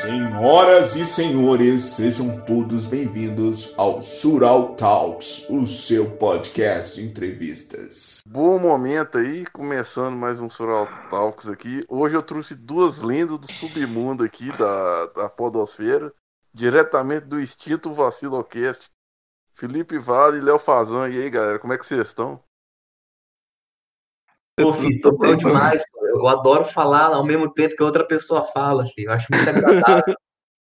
[0.00, 8.20] Senhoras e senhores, sejam todos bem-vindos ao Sural Talks, o seu podcast de entrevistas.
[8.26, 11.84] Bom momento aí, começando mais um Sural Talks aqui.
[11.86, 16.10] Hoje eu trouxe duas lendas do submundo aqui da, da Podosfera,
[16.54, 18.88] diretamente do extinto Vacilocast.
[19.52, 21.06] Felipe Vale e Léo Fazão.
[21.06, 22.42] E aí, galera, como é que vocês estão?
[24.58, 25.82] Pô, filho, tô bom demais.
[26.20, 29.08] Eu adoro falar ao mesmo tempo que outra pessoa fala, filho.
[29.08, 30.14] Eu acho muito agradável.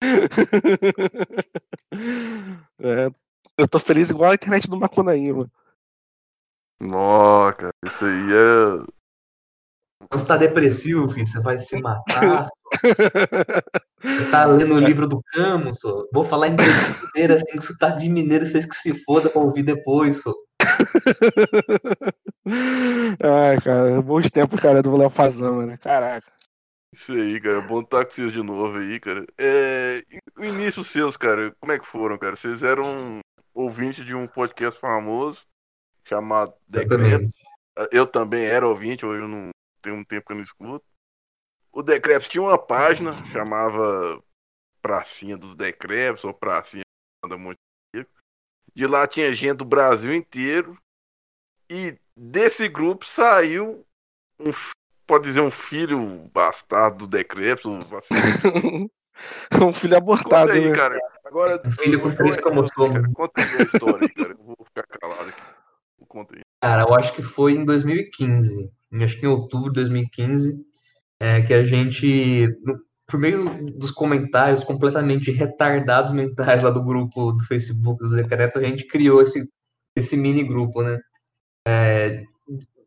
[2.79, 3.11] É,
[3.57, 5.51] eu tô feliz igual a internet do Macunaíma.
[6.79, 8.85] Nossa, isso aí é.
[10.09, 12.47] Quando você tá depressivo, filho, você vai se matar.
[14.03, 16.05] Você tá lendo o livro do Camus, só.
[16.13, 19.41] Vou falar em mineiro, assim, que você tá de mineiro, vocês que se foda pra
[19.41, 20.35] ouvir depois, só.
[23.23, 25.77] Ai, cara, bons tempos, cara, do Léo Fazão, né?
[25.79, 26.33] Caraca.
[26.93, 27.61] Isso aí, cara.
[27.61, 29.27] Bom estar com vocês de novo aí, cara.
[29.39, 30.03] É...
[30.39, 32.37] O início seus, cara, como é que foram, cara?
[32.37, 33.21] Vocês eram
[33.53, 35.47] ouvintes de um podcast famoso
[36.05, 37.31] chamado Decreto.
[37.93, 39.51] Eu também era ouvinte, hoje eu não
[39.83, 40.85] tenho um tempo que eu não escuto.
[41.73, 44.23] O Decretos tinha uma página, chamava
[44.81, 46.83] Pracinha dos Decretos, ou Pracinha
[47.29, 47.59] da Monte
[48.75, 50.77] De lá tinha gente do Brasil inteiro.
[51.71, 53.85] E desse grupo saiu
[54.39, 54.51] um,
[55.07, 57.65] pode dizer, um filho bastardo do Decretos.
[59.59, 60.75] Um, um filho abortado, Conta aí, né?
[60.75, 60.99] cara.
[61.25, 62.93] Agora, Um filho com eu- cromossomos.
[63.01, 63.13] cara.
[63.15, 64.33] Conta aí a história aí, cara.
[64.33, 65.43] Eu vou ficar calado aqui.
[66.07, 66.43] Conta aí.
[66.61, 68.71] Cara, eu acho que foi em 2015.
[69.03, 70.63] Acho que em outubro de 2015.
[71.19, 72.47] É, que a gente,
[73.09, 73.45] por meio
[73.79, 79.23] dos comentários completamente retardados mentais lá do grupo do Facebook dos Decretos, a gente criou
[79.23, 79.49] esse,
[79.97, 80.99] esse mini grupo, né?
[81.67, 82.25] É,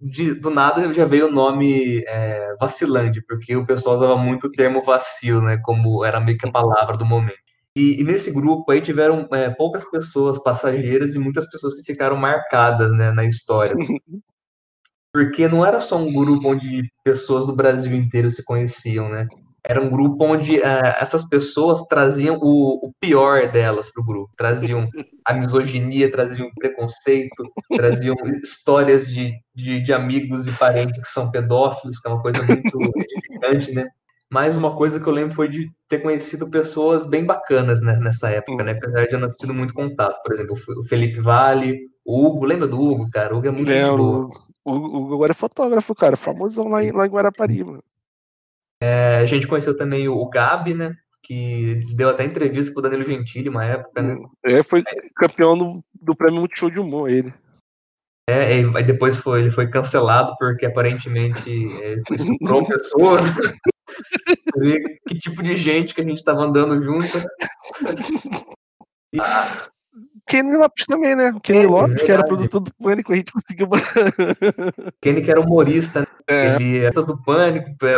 [0.02, 4.52] de- do nada já veio o nome é, Vacilante, porque o pessoal usava muito o
[4.52, 5.58] termo vacilo, né?
[5.64, 7.38] Como era meio que a palavra do momento.
[7.76, 12.18] E, e nesse grupo aí tiveram é, poucas pessoas passageiras e muitas pessoas que ficaram
[12.18, 13.76] marcadas, né, na história.
[15.14, 19.28] Porque não era só um grupo onde pessoas do Brasil inteiro se conheciam, né?
[19.70, 24.34] Era um grupo onde eh, essas pessoas traziam o, o pior delas para o grupo.
[24.36, 24.90] Traziam
[25.24, 27.44] a misoginia, traziam o preconceito,
[27.76, 32.42] traziam histórias de, de, de amigos e parentes que são pedófilos, que é uma coisa
[32.42, 33.86] muito edificante, né?
[34.28, 38.28] Mas uma coisa que eu lembro foi de ter conhecido pessoas bem bacanas né, nessa
[38.32, 38.72] época, né?
[38.72, 40.20] Apesar de eu não ter tido muito contato.
[40.24, 43.36] Por exemplo, o Felipe Vale, o Hugo, lembra do Hugo, cara?
[43.36, 44.30] O Hugo é muito boa.
[44.66, 47.84] o, o, o agora é fotógrafo, cara, famosão lá em, lá em Guarapari, mano.
[48.82, 50.96] É, a gente conheceu também o, Gabi, né?
[51.22, 54.18] Que deu até entrevista pro Danilo Gentili uma época, né?
[54.46, 54.84] É, foi
[55.16, 57.34] campeão do, do prêmio Multishow de Humor, ele.
[58.30, 61.50] É, e aí depois foi, ele foi cancelado porque aparentemente
[61.84, 63.18] é, ele estuprou pessoa.
[65.08, 67.10] Que tipo de gente que a gente tava andando junto.
[70.28, 71.32] Kenny Lopes também, né?
[71.32, 73.68] O Kenny É, Lopes, que era produtor do Pânico, a gente conseguiu.
[75.02, 76.08] Kenny que era humorista, né?
[76.28, 77.96] É, Ele essas do Pânico, é,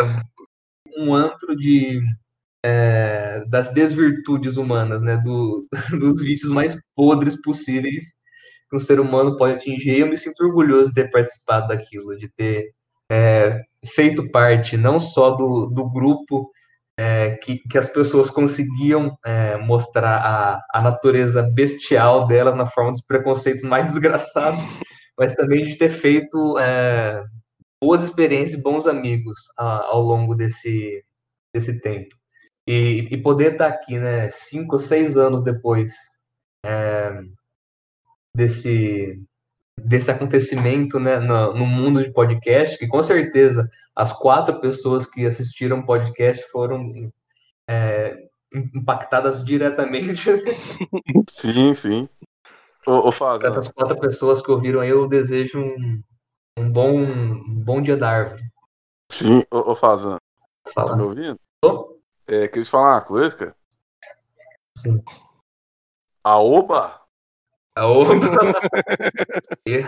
[0.97, 2.02] um antro de
[2.63, 5.18] é, das desvirtudes humanas, né?
[5.18, 5.66] Do,
[6.00, 8.22] dos vícios mais podres possíveis
[8.69, 9.97] que um ser humano pode atingir.
[9.97, 12.72] E eu me sinto orgulhoso de ter participado daquilo, de ter
[13.12, 13.62] é,
[13.94, 16.50] feito parte não só do, do grupo
[16.97, 22.91] é, que, que as pessoas conseguiam é, mostrar a, a natureza bestial delas na forma
[22.91, 24.63] dos preconceitos mais desgraçados,
[25.18, 27.22] mas também de ter feito é,
[27.81, 31.03] boas experiências e bons amigos a- ao longo desse,
[31.53, 32.16] desse tempo.
[32.68, 35.91] E, e poder estar aqui, né, cinco seis anos depois
[36.64, 37.22] é,
[38.36, 39.20] desse,
[39.78, 45.25] desse acontecimento, né, no, no mundo de podcast, que com certeza as quatro pessoas que
[45.25, 46.88] assistiram o podcast foram
[47.68, 48.16] é,
[48.53, 50.30] impactadas diretamente.
[51.28, 52.08] Sim, sim.
[52.86, 56.02] Ô, ô Fazão, Essas quatro pessoas que ouviram aí, eu desejo um,
[56.57, 58.44] um bom, um bom dia da árvore.
[59.12, 59.75] sim, ô, ô
[60.63, 60.95] tá Fala.
[60.95, 61.39] me ouvindo?
[61.62, 62.00] Tô?
[62.28, 63.55] É, queria te falar uma coisa, cara.
[64.78, 65.03] Sim.
[66.23, 67.02] A Oba?
[67.76, 68.03] Aô.
[69.67, 69.84] E,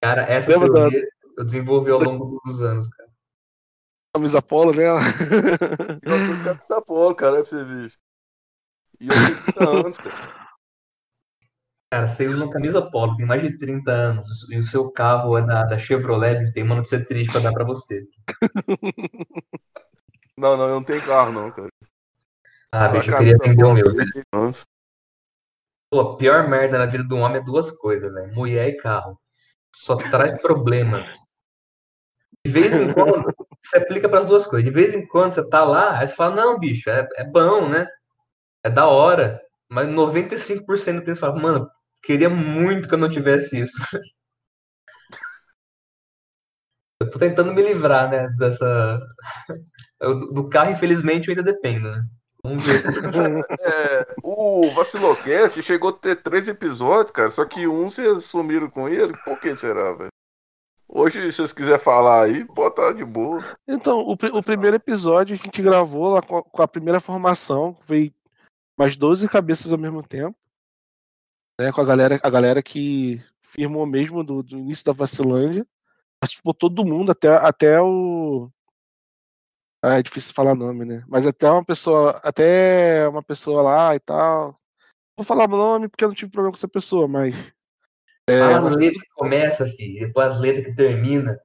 [0.00, 3.10] cara, essa Lembra da- teoria eu desenvolvi ao longo dos anos, cara.
[4.14, 4.84] camisa polo, né?
[6.02, 7.92] Eu tô cara com essa polo, cara, é pra você ver.
[9.00, 10.45] E eu tenho 30 anos, cara.
[11.90, 15.38] Cara, você usa uma camisa polo, tem mais de 30 anos, e o seu carro
[15.38, 18.04] é da, da Chevrolet, tem uma notícia triste pra dar pra você.
[20.38, 21.70] Não, não, eu não tenho carro, não, cara.
[22.70, 23.86] Ah, bicho, eu queria vender o meu.
[24.34, 24.66] anos.
[25.90, 28.34] Pô, a pior merda na vida do homem é duas coisas, velho.
[28.34, 29.18] Mulher e carro.
[29.74, 31.10] Só traz problema.
[32.44, 33.32] De vez em quando,
[33.62, 34.64] se aplica para as duas coisas.
[34.64, 37.66] De vez em quando você tá lá, aí você fala, não, bicho, é, é bom,
[37.66, 37.86] né?
[38.62, 39.40] É da hora.
[39.70, 41.70] Mas 95% do tempo você fala, mano,
[42.06, 43.76] queria muito que eu não tivesse isso.
[46.98, 48.98] Eu tô tentando me livrar, né, dessa.
[50.32, 52.02] Do carro, infelizmente, eu ainda dependo, né?
[52.42, 52.82] Vamos ver.
[53.60, 58.88] É, o Vacilocast chegou a ter três episódios, cara, só que um vocês sumiram com
[58.88, 59.12] ele.
[59.26, 60.08] Por que será, velho?
[60.88, 63.44] Hoje, se vocês quiserem falar aí, pode estar de boa.
[63.68, 67.76] Então, o, o primeiro episódio a gente gravou lá com a, com a primeira formação,
[67.86, 68.10] veio
[68.74, 70.34] mais 12 cabeças ao mesmo tempo.
[71.58, 75.66] Né, com a galera, a galera que firmou mesmo do, do início da Vacilândia.
[76.20, 78.50] Participou todo mundo, até, até o.
[79.82, 81.04] Ah, é difícil falar nome, né?
[81.06, 84.58] Mas até uma pessoa, até uma pessoa lá e tal.
[85.16, 87.34] Vou falar o nome porque eu não tive problema com essa pessoa, mas.
[88.28, 91.38] É, Fala as letras que começa, filho, depois as letras que termina.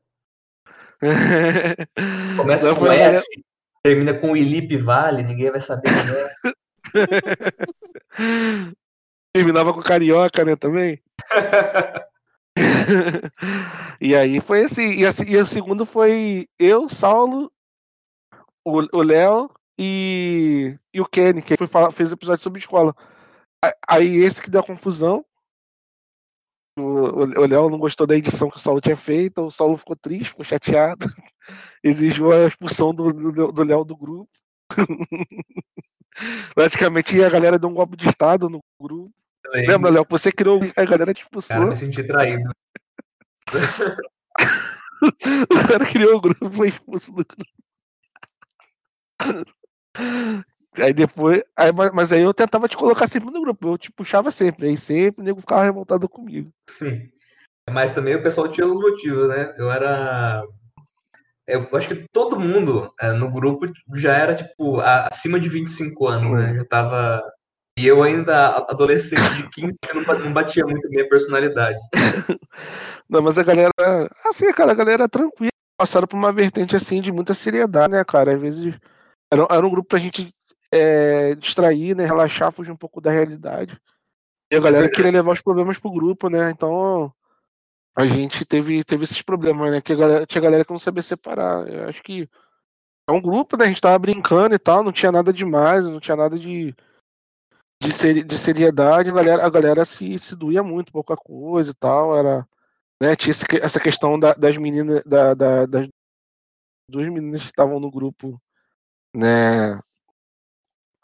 [2.37, 3.23] começa com F,
[3.83, 8.71] termina com Ilipe Vale, ninguém vai saber quem é.
[9.33, 11.01] Terminava com Carioca, né, também?
[14.01, 17.51] e aí foi assim, e, assim, e o segundo foi eu, Saulo,
[18.65, 19.49] o Léo
[19.79, 22.95] e, e o Kenny, que foi fez episódio sobre escola.
[23.87, 25.25] Aí esse que deu a confusão.
[26.77, 30.29] O Léo não gostou da edição que o Saulo tinha feito, o Saulo ficou triste,
[30.29, 31.05] ficou chateado,
[31.83, 33.03] exigiu a expulsão do
[33.63, 34.29] Léo do, do grupo.
[36.55, 39.00] Praticamente a galera deu um golpe de estado no grupo.
[39.53, 40.05] Lembra, Léo?
[40.09, 41.57] Você criou a galera expulsou.
[41.57, 42.49] Cara, me senti traído.
[45.49, 47.51] o cara criou o grupo e foi expulso do grupo.
[50.77, 51.41] Aí depois.
[51.55, 53.67] Aí, mas aí eu tentava te colocar sempre no grupo.
[53.67, 54.67] Eu te puxava sempre.
[54.67, 56.51] Aí sempre o nego ficava revoltado comigo.
[56.69, 57.09] Sim.
[57.69, 59.53] Mas também o pessoal tinha os motivos, né?
[59.57, 60.43] Eu era.
[61.47, 63.65] Eu acho que todo mundo é, no grupo
[63.95, 66.55] já era, tipo, acima de 25 anos, né?
[66.55, 67.21] Já tava
[67.77, 71.77] e eu ainda, adolescente de 15 anos, não batia muito minha personalidade.
[73.09, 73.71] Não, mas a galera,
[74.25, 78.33] assim, cara, a galera tranquila, passaram por uma vertente, assim, de muita seriedade, né, cara?
[78.33, 78.79] Às vezes
[79.31, 80.33] era, era um grupo pra gente
[80.71, 83.77] é, distrair, né, relaxar, fugir um pouco da realidade.
[84.51, 86.51] E a galera queria levar os problemas pro grupo, né?
[86.51, 87.11] Então
[87.95, 89.81] a gente teve, teve esses problemas, né?
[89.81, 91.67] Que a galera, tinha galera que não sabia separar.
[91.67, 92.29] Eu acho que
[93.07, 93.65] é um grupo, né?
[93.65, 96.75] A gente tava brincando e tal, não tinha nada demais, não tinha nada de
[97.81, 101.73] de, ser, de seriedade, a galera, a galera se, se doía muito, pouca coisa e
[101.73, 102.15] tal.
[102.15, 102.47] Era,
[103.01, 105.89] né, tinha esse, essa questão da, das meninas, da, da, das
[106.87, 108.39] duas meninas que estavam no grupo,
[109.15, 109.79] né?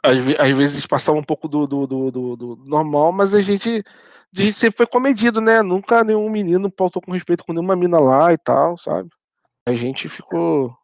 [0.03, 3.83] Às, às vezes passavam um pouco do, do, do, do, do normal, mas a gente,
[4.38, 5.63] a gente sempre foi comedido, né?
[5.63, 9.09] Nunca nenhum menino pautou com respeito com nenhuma mina lá e tal, sabe?
[9.65, 10.77] A gente ficou.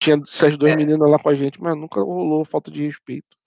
[0.00, 0.76] Tinha essas duas é.
[0.76, 3.39] meninas lá com a gente, mas nunca rolou falta de respeito.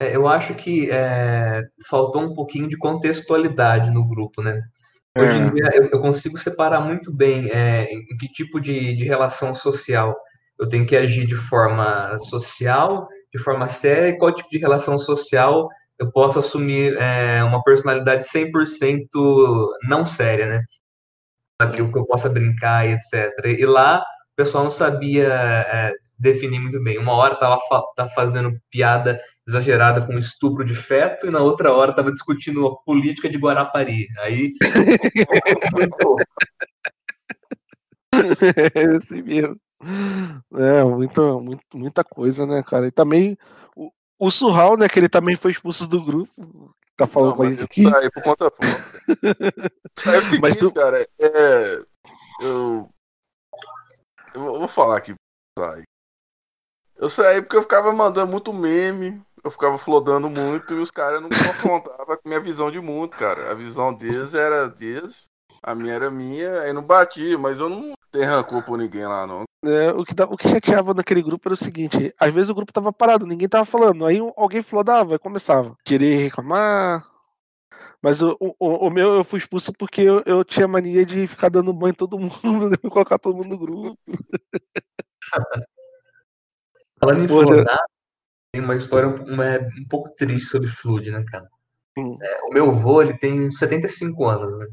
[0.00, 4.62] É, eu acho que é, faltou um pouquinho de contextualidade no grupo, né?
[5.16, 5.50] Hoje em é.
[5.50, 10.16] dia eu, eu consigo separar muito bem é, em que tipo de, de relação social
[10.58, 14.98] eu tenho que agir de forma social, de forma séria, e qual tipo de relação
[14.98, 15.68] social
[15.98, 19.08] eu posso assumir é, uma personalidade 100%
[19.88, 20.62] não séria, né?
[21.60, 23.32] Aquilo que eu possa brincar e etc.
[23.46, 26.98] E lá o pessoal não sabia é, definir muito bem.
[26.98, 27.58] Uma hora tava,
[27.96, 32.76] tá fazendo piada exagerada com estupro de feto e na outra hora tava discutindo a
[32.76, 34.06] política de Guarapari.
[34.18, 34.52] Aí.
[38.74, 39.58] é assim mesmo.
[40.54, 42.88] É, muito, muito, muita coisa, né, cara?
[42.88, 43.38] E também
[43.74, 46.74] o, o Surral, né, que ele também foi expulso do grupo.
[46.94, 47.84] Tá falando Não, com a gente aqui.
[47.84, 48.84] Sai por conta própria.
[49.96, 50.72] Sai é o seguinte, tu...
[50.72, 51.00] cara.
[51.18, 51.82] É,
[52.42, 52.90] eu,
[54.34, 55.14] eu vou falar aqui.
[55.58, 55.84] Sai.
[56.96, 61.20] Eu saí porque eu ficava mandando muito meme, eu ficava flodando muito e os caras
[61.20, 63.50] não confrontavam com minha visão de mundo, cara.
[63.50, 65.28] A visão deles era deles,
[65.62, 69.26] a minha era minha, aí não batia, mas eu não tenho rancor por ninguém lá,
[69.26, 69.44] não.
[69.64, 72.72] É, o, que, o que chateava naquele grupo era o seguinte: às vezes o grupo
[72.72, 75.76] tava parado, ninguém tava falando, aí alguém flodava e começava.
[75.84, 77.06] Querer reclamar.
[78.00, 81.48] Mas o, o, o meu eu fui expulso porque eu, eu tinha mania de ficar
[81.48, 83.98] dando banho em todo mundo, depois colocar todo mundo no grupo.
[87.00, 87.84] Falando em flodar,
[88.52, 91.48] tem uma história uma, um pouco triste sobre Flood, né, cara?
[91.96, 92.16] Hum.
[92.22, 94.66] É, o meu avô, ele tem 75 anos, né?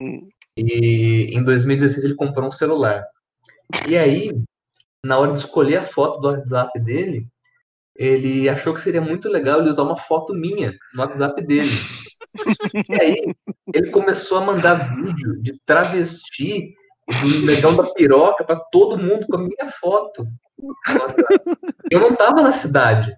[0.00, 0.28] Hum.
[0.56, 3.04] E em 2016 ele comprou um celular.
[3.88, 4.32] E aí,
[5.04, 7.26] na hora de escolher a foto do WhatsApp dele,
[7.96, 11.68] ele achou que seria muito legal ele usar uma foto minha no WhatsApp dele.
[12.88, 13.34] e aí,
[13.74, 16.74] ele começou a mandar vídeo de travesti
[17.08, 20.26] e do negão da piroca para todo mundo com a minha foto.
[21.92, 23.14] Eu não tava na cidade.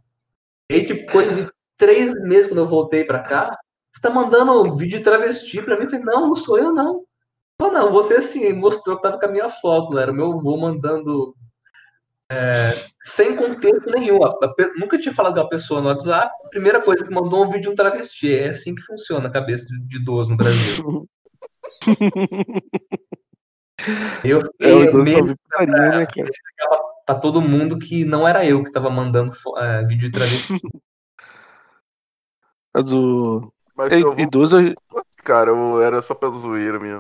[0.69, 3.57] E aí, tipo, coisa de três meses quando eu voltei para cá,
[3.93, 5.85] você tá mandando vídeo de travesti pra mim?
[5.85, 7.05] Eu falei, não, não sou eu, não.
[7.61, 10.57] Não, não, você sim, mostrou que tava com a minha foto, era o meu avô
[10.57, 11.37] mandando
[12.29, 12.73] é,
[13.05, 14.25] sem contexto nenhum.
[14.25, 17.51] A, a, nunca tinha falado com a pessoa no WhatsApp, primeira coisa que mandou um
[17.51, 18.35] vídeo de um travesti.
[18.35, 21.09] É assim que funciona a cabeça de idoso no Brasil.
[24.25, 26.09] eu fiquei é, meio pra, né,
[27.05, 30.55] pra todo mundo que não era eu que tava mandando é, vídeo de travesti.
[32.75, 33.53] Mas o.
[33.77, 34.57] Mas é, idoso.
[35.23, 36.99] Cara, eu era só pelo zoeiro mesmo.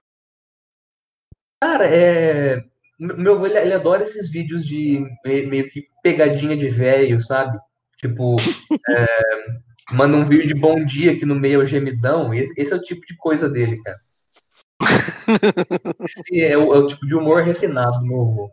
[1.60, 2.64] Cara, é.
[2.98, 7.58] Meu avô, ele, ele, adora esses vídeos de meio que pegadinha de velho, sabe?
[7.98, 8.36] Tipo,
[8.88, 9.06] é,
[9.92, 12.32] manda um vídeo de bom dia aqui no meio ao gemidão.
[12.32, 13.96] Esse, esse, é o tipo de coisa dele, cara.
[16.04, 18.52] Esse é o, é o tipo de humor refinado do meu avô.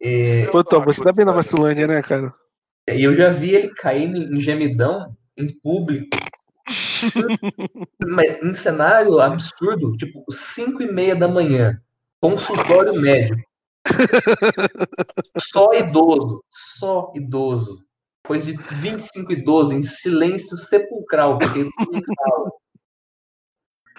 [0.00, 2.32] É, Pô, Tom, você tá bem na Vacilândia, né, cara?
[2.88, 6.08] E eu já vi ele cair em gemidão em público.
[8.06, 11.80] Mas em cenário absurdo, tipo, 5 e meia da manhã,
[12.20, 13.40] consultório médico.
[15.38, 17.84] Só idoso, só idoso.
[18.22, 22.50] Depois de 25 idosos em silêncio sepulcral, porque ele não fala.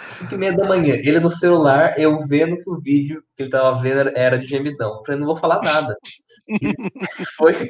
[0.05, 3.49] 5 e meia da manhã, ele no celular, eu vendo que o vídeo que ele
[3.49, 4.97] tava vendo era de gemidão.
[4.97, 5.97] Eu falei, não vou falar nada.
[6.47, 6.47] E
[7.35, 7.69] foi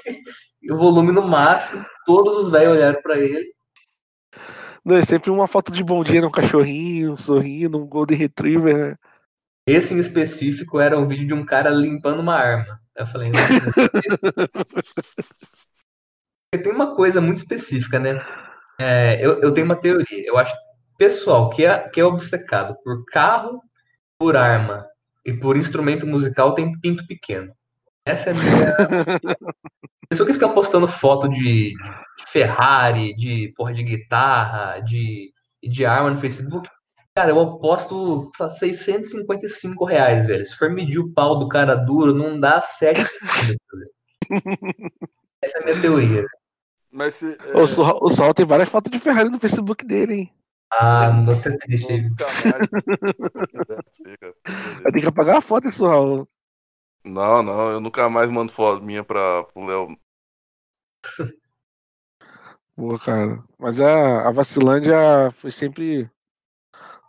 [0.69, 3.51] o volume no máximo, todos os velhos olharam para ele.
[4.83, 8.97] Não, é sempre uma foto de bom dia num cachorrinho, sorrindo, um Golden Retriever.
[9.67, 12.79] Esse em específico era um vídeo de um cara limpando uma arma.
[12.95, 13.31] Eu falei,
[16.51, 18.25] tem uma coisa muito específica, né?
[18.79, 20.25] É, eu, eu tenho uma teoria.
[20.25, 20.66] Eu acho que
[20.97, 23.61] pessoal que é, que é obcecado por carro,
[24.17, 24.85] por arma
[25.25, 27.53] e por instrumento musical tem pinto pequeno.
[28.05, 29.17] Essa é a minha.
[30.09, 31.73] pessoa que fica postando foto de,
[32.27, 36.67] Ferrari, de porra de guitarra, de, de arma no Facebook,
[37.17, 40.45] Cara, eu aposto 655 reais, velho.
[40.45, 43.89] Se for medir o pau do cara duro, não dá 7 centímetros.
[45.41, 46.27] Essa é a minha teoria.
[46.93, 47.57] Mas se, é...
[47.57, 50.33] o, Sol, o Sol tem várias fotos de Ferrari no Facebook dele, hein?
[50.71, 52.11] Ah, não dá ser triste.
[54.83, 56.27] Vai ter que apagar a foto, hein, Sol?
[57.03, 59.97] Não, não, eu nunca mais mando foto minha pra, pro Léo.
[62.75, 63.43] Boa, cara.
[63.57, 66.09] Mas a, a Vacilândia foi sempre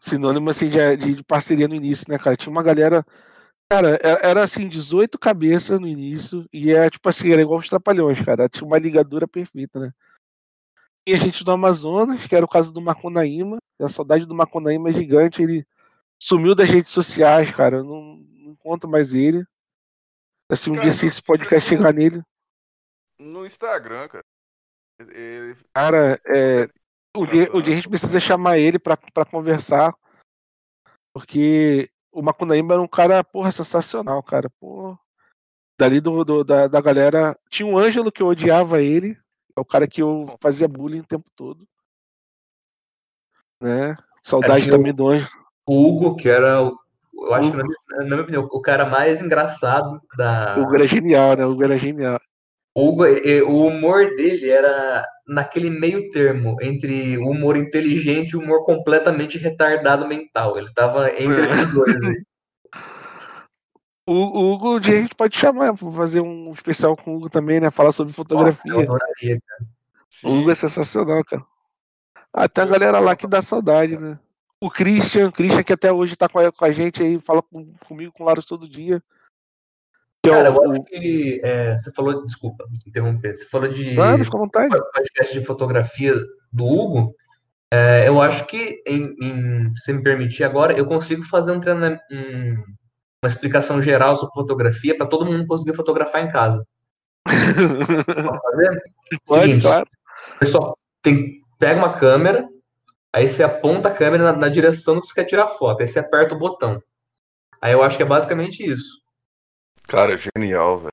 [0.00, 2.36] sinônimo assim de, de, parceria no início, né, cara?
[2.36, 3.04] Tinha uma galera.
[3.70, 8.22] Cara, era assim, 18 cabeças no início, e é tipo assim, era igual os trapalhões,
[8.22, 8.48] cara.
[8.48, 9.92] Tinha uma ligadura perfeita, né?
[11.08, 14.90] E a gente do Amazonas, que era o caso do Macunaíma, a saudade do Macunaíma
[14.90, 15.66] é gigante, ele
[16.22, 17.78] sumiu das redes sociais, cara.
[17.78, 19.42] Eu não, não encontro mais ele.
[20.52, 22.22] Assim, um cara, dia assim, esse podcast chegar nele.
[23.18, 24.24] No Instagram, cara.
[25.00, 25.56] Ele...
[25.72, 26.68] Cara, é,
[27.16, 29.94] o dia, o dia a gente precisa chamar ele para conversar,
[31.14, 34.50] porque o Macunaíma era um cara, porra, sensacional, cara.
[34.60, 34.98] Porra.
[35.80, 37.34] Dali do, do da, da galera.
[37.48, 39.18] Tinha um Ângelo que eu odiava ele,
[39.58, 41.66] é o cara que eu fazia bullying o tempo todo.
[43.60, 43.96] Né?
[44.22, 45.30] Saudade também do Ângelo.
[45.66, 46.60] O Hugo, que era,
[47.12, 50.56] eu acho que, na minha, na minha opinião, o cara mais engraçado da.
[50.58, 51.44] O Hugo era genial, né?
[51.44, 52.20] O Hugo era genial.
[52.74, 53.04] O, Hugo,
[53.46, 59.36] o humor dele era naquele meio termo entre o humor inteligente e o humor completamente
[59.36, 60.56] retardado mental.
[60.56, 61.52] Ele tava entre é.
[61.52, 62.00] os dois.
[62.00, 62.14] Né?
[64.10, 67.28] O, Hugo, um dia a gente pode chamar para fazer um especial com o Hugo
[67.28, 67.70] também, né?
[67.70, 68.72] Falar sobre fotografia.
[68.72, 69.38] Nossa, adoraria,
[70.24, 71.44] o Hugo é sensacional, cara.
[72.32, 74.18] Ah, tem a galera lá que dá saudade, né?
[74.58, 77.70] O Christian, Christian que até hoje tá com a, com a gente aí, fala com,
[77.86, 79.02] comigo, com o Laros todo dia.
[80.24, 84.70] Cara, eu acho que é, você falou, desculpa, interromper, você falou de Vamos, com vontade.
[84.94, 86.14] podcast de fotografia
[86.50, 87.14] do Hugo.
[87.70, 91.58] É, eu acho que, em, em, se me permitir agora, eu consigo fazer um,
[92.10, 92.64] um
[93.22, 96.64] uma explicação geral sobre fotografia para todo mundo conseguir fotografar em casa.
[97.24, 98.82] Pode fazer?
[99.26, 99.88] Pode, Seguinte, claro.
[100.38, 102.48] Pessoal, tem, pega uma câmera,
[103.12, 105.86] aí você aponta a câmera na, na direção do que você quer tirar foto, aí
[105.86, 106.82] você aperta o botão.
[107.60, 109.00] Aí eu acho que é basicamente isso.
[109.84, 110.92] Cara, genial, velho.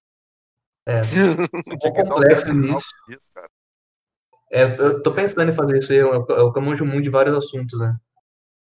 [0.87, 1.01] É,
[1.87, 2.87] um complexo nisso.
[4.51, 7.35] É, eu tô pensando em fazer isso aí, eu, eu, eu manjo muito de vários
[7.35, 7.95] assuntos, né?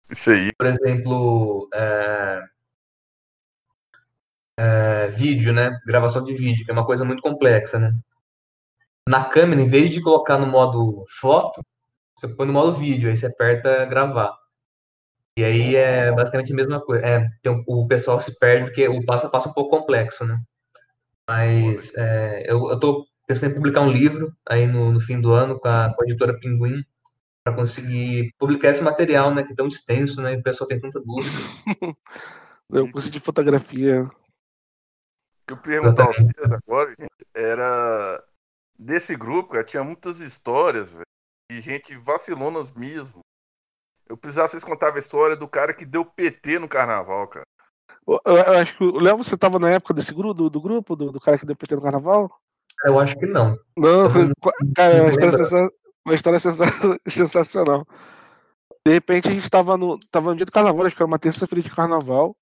[0.08, 0.52] Isso aí.
[0.56, 2.42] Por exemplo, é,
[4.60, 5.80] é, vídeo, né?
[5.86, 7.94] Gravação de vídeo, que é uma coisa muito complexa, né?
[9.08, 11.62] Na câmera, em vez de colocar no modo foto,
[12.14, 14.36] você põe no modo vídeo, aí você aperta gravar.
[15.36, 17.04] E aí é basicamente a mesma coisa.
[17.06, 20.26] É, tem, o pessoal se perde porque o passo a passo é um pouco complexo,
[20.26, 20.38] né?
[21.26, 25.58] Mas é, eu, tô pensando em publicar um livro aí no, no fim do ano
[25.58, 26.84] com a, com a editora Pinguim
[27.42, 29.42] para conseguir publicar esse material, né?
[29.42, 30.34] Que é tão extenso, né?
[30.34, 31.32] E o pessoal tem tanta dúvida.
[32.70, 34.08] Eu curso de fotografia.
[35.50, 38.24] O que eu perguntar a vocês agora, gente, era
[38.78, 41.04] desse grupo, cara, tinha muitas histórias, velho,
[41.50, 43.20] e gente vacilonas mesmo.
[44.08, 47.46] Eu precisava que vocês contavam a história do cara que deu PT no carnaval, cara.
[48.06, 50.94] Eu, eu acho que o Léo, você tava na época desse grupo, do, do grupo,
[50.94, 52.30] do, do, cara que deu PT no carnaval?
[52.84, 53.58] Eu acho que não.
[53.76, 54.04] Não,
[54.74, 55.70] cara, é uma história, sensa...
[56.06, 56.64] uma história sensa...
[57.08, 57.84] sensacional.
[58.86, 61.18] De repente a gente tava no, tava no dia do carnaval, acho que era uma
[61.18, 62.36] terça-feira de carnaval.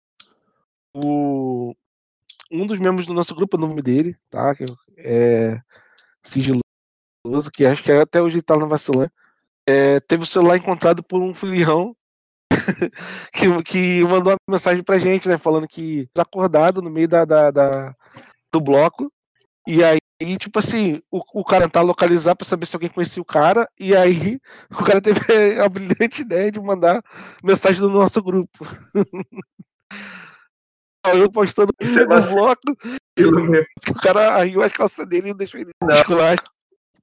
[0.95, 1.75] O...
[2.51, 4.55] Um dos membros do nosso grupo, o nome dele, tá?
[4.55, 4.65] Que
[4.97, 5.61] é
[6.23, 6.63] sigiloso,
[7.53, 9.13] que acho que até hoje ele tá na vacilante.
[9.69, 11.95] É, teve o celular encontrado por um filião
[13.33, 15.37] que, que mandou uma mensagem pra gente, né?
[15.37, 17.95] Falando que acordado no meio da, da, da
[18.53, 19.13] do bloco.
[19.67, 19.99] E aí,
[20.39, 23.69] tipo assim, o, o cara tentar localizar pra saber se alguém conhecia o cara.
[23.79, 24.41] E aí,
[24.73, 25.21] o cara teve
[25.61, 27.03] a brilhante ideia de mandar
[27.45, 28.65] mensagem no nosso grupo.
[31.15, 32.61] eu postando Isso é no bloco.
[33.91, 36.35] O cara arriu a calça dele e deixou ele lá.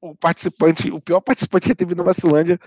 [0.02, 2.60] O participante, o pior participante que teve na Vacilândia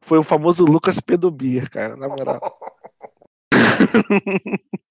[0.00, 2.40] foi o famoso Lucas Pedobir, cara, na moral.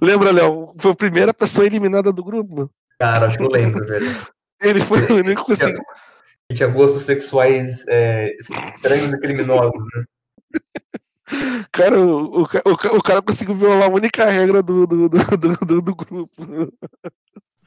[0.00, 0.74] Lembra, Léo?
[0.78, 2.70] Foi a primeira pessoa eliminada do grupo.
[3.00, 4.06] Cara, acho que eu lembro, velho.
[4.62, 5.82] Ele foi o único que conseguiu.
[6.52, 10.04] Tinha gostos sexuais é, estranhos e criminosos, né?
[11.72, 15.18] Cara, o, o, o, o, cara conseguiu violar a única regra do, do, do,
[15.66, 16.32] do, do grupo.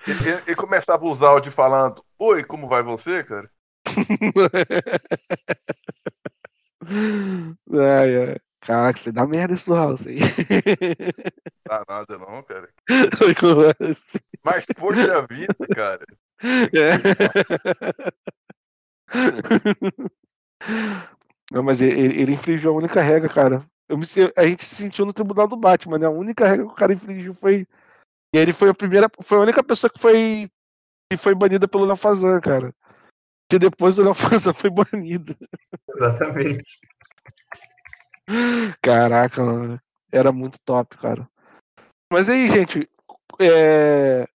[0.08, 3.52] Ele, ele, começava os áudios falando: Oi, como vai você, cara?
[7.74, 8.38] ai, ai.
[8.62, 10.20] Caraca, você dá merda esse house aí.
[11.68, 12.70] Dá nada não, cara.
[13.80, 14.20] assim?
[14.44, 16.06] Mas poxa vida, cara.
[16.74, 16.98] É.
[21.52, 23.66] Não, mas ele, ele, infringiu a única regra, cara.
[23.88, 26.06] Eu me, a gente se sentiu no tribunal do Batman, né?
[26.06, 27.68] A única regra que o cara infringiu foi.
[28.34, 29.10] E ele foi a primeira.
[29.22, 30.48] Foi a única pessoa que foi.
[31.12, 32.74] que foi banida pelo Lafazan, cara.
[33.50, 35.36] Que depois o Lafazan foi banido.
[35.96, 36.80] Exatamente.
[38.80, 39.82] Caraca, mano.
[40.12, 41.28] Era muito top, cara.
[42.14, 42.88] Mas aí, gente.
[43.40, 44.28] É...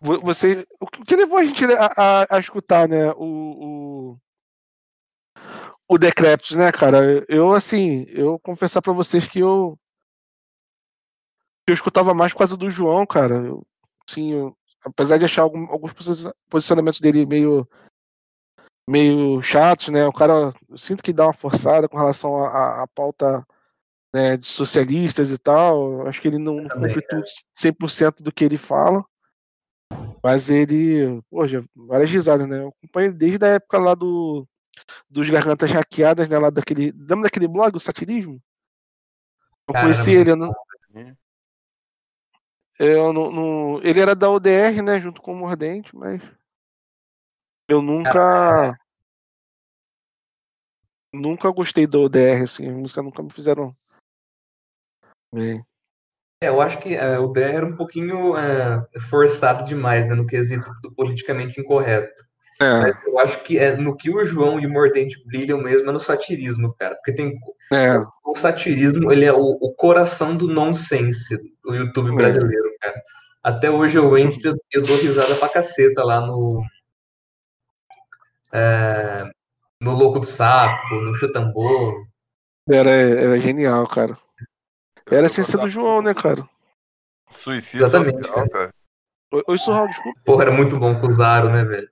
[0.00, 0.66] Você.
[0.80, 3.12] O que levou a gente a, a, a escutar, né?
[3.12, 4.18] o, o
[5.90, 7.24] o Decreptus, né, cara?
[7.28, 9.76] Eu, assim, eu confessar para vocês que eu
[11.66, 13.34] eu escutava mais por causa do João, cara.
[13.34, 13.66] Eu,
[14.08, 15.92] assim, eu, apesar de achar algum, alguns
[16.48, 17.68] posicionamentos dele meio
[18.88, 20.06] meio chatos, né?
[20.06, 23.44] O cara, eu sinto que dá uma forçada com relação à pauta
[24.14, 26.06] né, de socialistas e tal.
[26.06, 27.24] Acho que ele não Também, cumpre tudo
[27.56, 29.04] 100% do que ele fala.
[30.22, 32.60] Mas ele, pô, já, várias risadas, né?
[32.60, 34.46] Eu acompanho desde a época lá do
[35.08, 36.38] dos Gargantas Hackeadas, né?
[36.38, 36.92] Lá daquele.
[36.92, 38.42] Lembra daquele blog, o Satirismo?
[39.68, 39.92] Eu Caramba.
[39.92, 40.52] conheci ele, eu não.
[42.78, 44.98] Eu não, não, Ele era da ODR, né?
[44.98, 46.22] Junto com o Mordente, mas.
[47.68, 48.78] Eu nunca.
[51.12, 52.68] Nunca gostei do ODR, assim.
[52.68, 53.74] As músicas nunca me fizeram.
[55.32, 55.64] Bem.
[56.42, 60.26] É, eu acho que é, o DR era um pouquinho é, forçado demais, né, no
[60.26, 62.24] quesito do politicamente incorreto.
[62.60, 62.80] É.
[62.80, 65.92] Mas eu acho que é no que o João e o Mordente brilham mesmo é
[65.92, 66.94] no satirismo, cara.
[66.96, 67.38] Porque tem.
[67.72, 67.96] É.
[68.24, 72.14] O satirismo, ele é o, o coração do nonsense do YouTube é.
[72.14, 73.02] brasileiro, cara.
[73.42, 76.62] Até hoje eu entro eu, eu dou risada pra caceta lá no.
[78.52, 79.24] É,
[79.80, 82.04] no Louco do Saco, no Chutambô.
[82.68, 84.18] Era, era genial, cara.
[85.10, 86.46] Era a essência do João, né, cara?
[87.30, 88.48] Suicídio Exatamente, social, cara.
[88.50, 88.74] cara.
[89.46, 90.20] Oi, Surral, desculpa.
[90.24, 91.88] Porra, era muito bom com o Zaro, né, velho?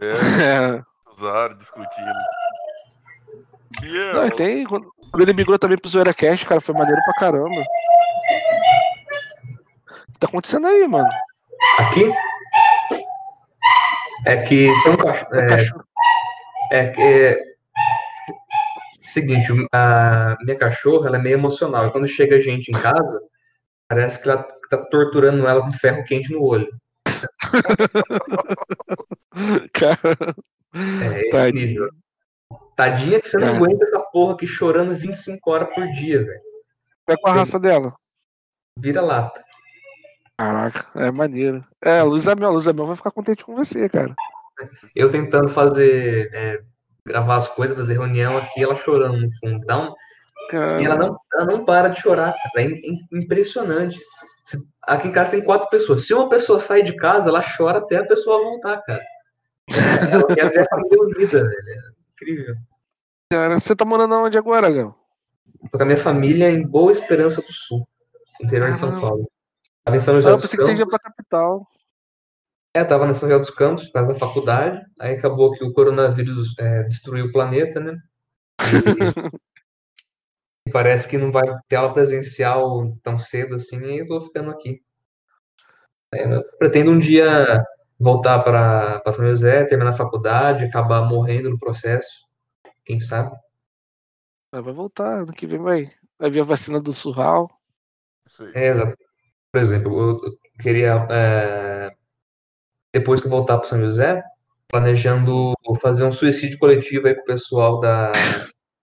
[0.00, 0.06] É,
[0.76, 0.82] é.
[1.10, 2.08] usaram, discutindo.
[3.82, 4.20] Yeah.
[4.20, 7.60] Não, tem, quando ele migrou também pro Zoeira Cash, cara, foi maneiro pra caramba.
[10.08, 11.08] O que tá acontecendo aí, mano?
[11.78, 12.12] Aqui?
[14.26, 15.84] É que tem um cachorro.
[16.72, 17.02] É, é que.
[17.02, 17.50] É,
[19.02, 21.86] seguinte, a minha cachorra ela é meio emocional.
[21.86, 23.20] E quando chega gente em casa,
[23.88, 26.68] parece que ela tá torturando ela com ferro quente no olho.
[29.72, 30.34] Cara.
[30.74, 31.66] É esse Tadinha.
[31.66, 31.90] nível.
[32.76, 33.56] Tadinha que você não é.
[33.56, 36.40] aguenta essa porra aqui chorando 25 horas por dia, velho.
[37.08, 37.94] É com a raça dela?
[38.78, 39.42] Vira lata.
[40.38, 41.64] Caraca, é maneiro.
[41.82, 44.14] É, Luísa Mel, Luísa Mel vai ficar contente com você, cara.
[44.96, 46.62] Eu tentando fazer, é,
[47.04, 49.60] gravar as coisas, fazer reunião aqui, ela chorando no fundo.
[49.66, 49.94] Dá um,
[50.80, 52.66] E ela não, ela não para de chorar, cara.
[52.66, 52.80] É
[53.12, 54.00] impressionante.
[54.82, 56.06] Aqui em casa tem quatro pessoas.
[56.06, 59.02] Se uma pessoa sai de casa, ela chora até a pessoa voltar, cara.
[60.12, 61.68] Ela quer ver a família unida, velho.
[61.68, 62.54] É incrível.
[63.32, 64.94] Cara, você tá morando onde agora, Léo?
[65.70, 67.86] Tô com a minha família em Boa Esperança do Sul,
[68.42, 69.30] interior de São Paulo.
[69.84, 70.80] Tava em São José Ah, eu pensei que você Campos.
[70.80, 71.66] ia pra capital.
[72.74, 74.80] É, tava na São José dos Campos, por causa da faculdade.
[74.98, 77.96] Aí acabou que o coronavírus é, destruiu o planeta, né?
[79.49, 79.49] E
[80.70, 84.82] parece que não vai ter aula presencial tão cedo assim, e eu tô ficando aqui.
[86.12, 87.62] É, eu pretendo um dia
[87.98, 92.26] voltar para São José, terminar a faculdade, acabar morrendo no processo.
[92.84, 93.36] Quem sabe?
[94.52, 97.48] Ah, Vai voltar, ano que vem vai, vai vir a vacina do surral.
[98.54, 98.96] É, exato.
[99.52, 101.90] Por exemplo, eu eu queria, é,
[102.92, 104.22] depois que eu voltar para São José,
[104.68, 108.12] planejando fazer um suicídio coletivo aí com o pessoal da,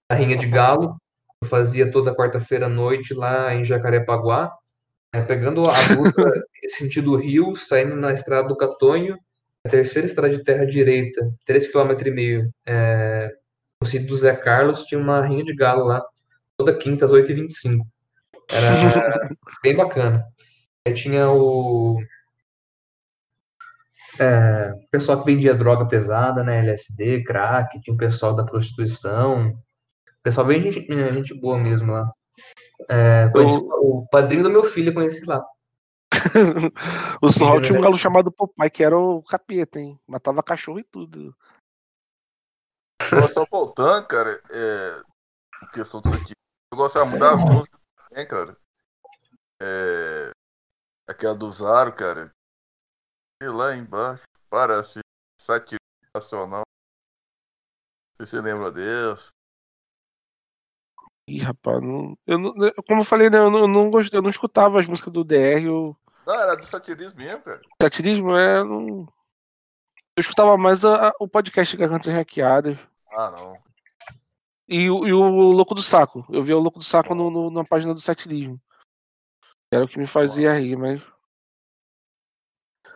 [0.09, 0.97] da Rinha de Galo.
[1.41, 4.51] Eu fazia toda quarta-feira à noite lá em Jacarepaguá,
[5.13, 6.31] é, pegando a Dutra
[6.69, 9.17] sentido Rio, saindo na estrada do Catonho,
[9.65, 13.31] a terceira estrada de terra direita, 3,5 km, é,
[13.81, 16.03] no sítio do Zé Carlos, tinha uma Rinha de Galo lá,
[16.57, 17.81] toda quinta às 8h25.
[18.49, 18.69] Era
[19.61, 20.25] bem bacana.
[20.85, 21.99] Aí tinha o
[24.19, 26.59] é, pessoal que vendia droga pesada, né?
[26.59, 29.53] LSD, crack, tinha o pessoal da prostituição.
[30.27, 32.11] Pessoal bem gente, é, gente boa mesmo lá.
[32.89, 35.41] É, conheci o, o padrinho do meu filho, eu conheci lá.
[37.23, 39.97] o surral tinha um galo chamado Popeye, que era o capeta, hein?
[40.05, 41.33] Matava cachorro e tudo.
[43.31, 45.01] Só voltando, cara, é,
[45.63, 46.33] em questão disso aqui.
[46.73, 48.57] Eu gostava muito das músicas também, cara.
[49.61, 50.31] É,
[51.09, 52.33] aquela do Zaro, cara.
[53.41, 54.99] E lá embaixo, parece
[55.39, 56.63] satiracional.
[58.19, 59.31] Não sei se você lembra Deus.
[61.27, 62.53] Ih, rapaz, não, eu não,
[62.87, 65.25] como eu falei, né, eu não, eu não gostei, eu não escutava as músicas do
[65.25, 67.61] DR, eu, Não, era do satirismo mesmo, cara.
[67.81, 69.05] satirismo é, não,
[70.15, 72.77] eu escutava mais a- a- o podcast Gargantas Hackeadas
[73.11, 73.57] Ah, não.
[74.69, 77.51] e, o- e o Louco do Saco, eu via o Louco do Saco no, no-
[77.51, 78.57] na página do satirismo,
[79.69, 81.01] era o que me fazia rir, mas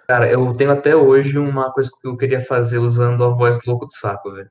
[0.08, 3.70] Cara, eu tenho até hoje uma coisa que eu queria fazer usando a voz do
[3.70, 4.50] louco do saco, velho.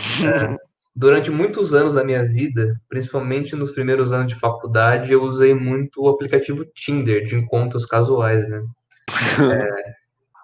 [0.00, 0.58] É,
[0.94, 6.02] durante muitos anos da minha vida, principalmente nos primeiros anos de faculdade, eu usei muito
[6.02, 8.62] o aplicativo Tinder de encontros casuais, né?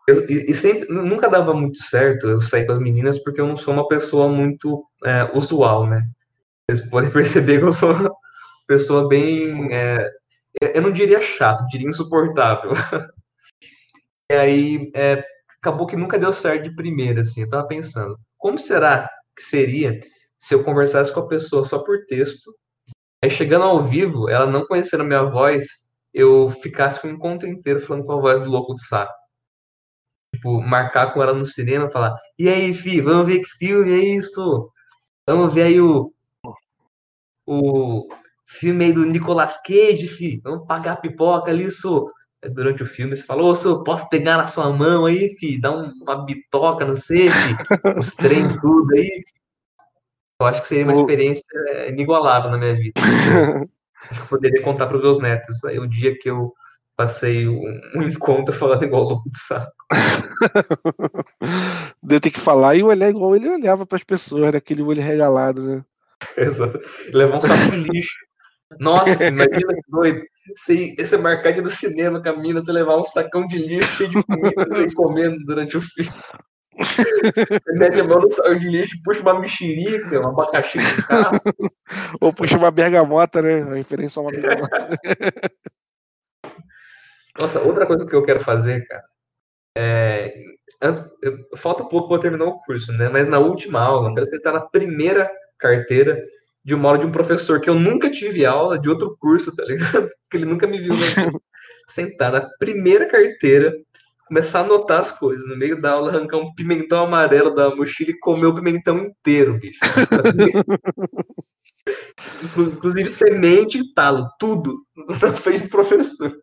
[0.09, 3.47] É, eu- e, sempre, nunca dava muito certo eu sair com as meninas porque eu
[3.47, 6.09] não sou uma pessoa muito é, usual, né?
[6.71, 8.11] Vocês podem perceber que eu sou uma
[8.67, 9.73] pessoa bem.
[9.73, 10.11] é,
[10.75, 12.73] eu não diria chato, diria insuportável.
[14.31, 15.25] E aí, é,
[15.59, 17.43] acabou que nunca deu certo de primeira, assim.
[17.43, 19.99] Eu tava pensando, como será que seria
[20.38, 22.55] se eu conversasse com a pessoa só por texto,
[23.22, 25.66] aí chegando ao vivo, ela não conhecendo a minha voz,
[26.14, 29.12] eu ficasse com o encontro inteiro falando com a voz do louco do saco.
[30.35, 34.16] Tipo, marcar com ela no cinema, falar, e aí, fi, vamos ver que filme é
[34.16, 34.70] isso?
[35.27, 36.12] Vamos ver aí o,
[37.46, 38.09] o
[38.46, 40.40] filme aí do Nicolas Cage, fi.
[40.42, 42.11] Vamos pagar a pipoca ali, isso
[42.53, 45.61] durante o filme, você falou, ô, posso pegar na sua mão aí, fi?
[45.61, 47.57] Dá um- uma bitoca, não sei, fi?
[47.98, 49.24] Os trem tudo aí.
[50.40, 52.92] Eu acho que seria uma O- experiência é, inigualável na minha vida.
[54.01, 55.64] Acho que eu poderia contar para os meus netos.
[55.64, 56.55] Aí, o dia que eu
[56.96, 59.72] passei um, um encontro falando igual louco de saco.
[62.09, 65.62] eu ter que falar e olhar igual ele olhava para as pessoas, aquele olho regalado,
[65.62, 65.85] né?
[66.37, 66.79] Exato.
[67.12, 68.16] Levar um saco de lixo.
[68.79, 70.22] Nossa, imagina que doido.
[70.57, 73.59] Você, você marcar de ir no cinema com a mina, você levar um sacão de
[73.59, 76.11] lixo cheio de comida e comendo durante o filme.
[76.79, 81.41] Você mete a mão no saco de lixo, puxa uma mexerica, um abacaxi do carro.
[82.21, 83.62] Ou puxa uma bergamota, né?
[83.62, 84.88] A referência a uma bergamota.
[87.41, 89.05] Nossa, outra coisa que eu quero fazer, cara,
[89.77, 90.35] é.
[91.57, 93.09] falta pouco para eu terminar o curso, né?
[93.09, 96.21] Mas na última aula, eu quero tentar na primeira carteira
[96.64, 99.64] de uma aula de um professor que eu nunca tive aula de outro curso, tá
[99.64, 100.11] ligado?
[100.31, 101.31] Que ele nunca me viu vida.
[101.88, 103.73] sentar na primeira carteira,
[104.29, 108.11] começar a anotar as coisas, no meio da aula arrancar um pimentão amarelo da mochila
[108.11, 109.81] e comer o pimentão inteiro, bicho.
[112.43, 114.85] Inclu- Inclusive semente e talo, tudo
[115.21, 116.37] na frente do professor.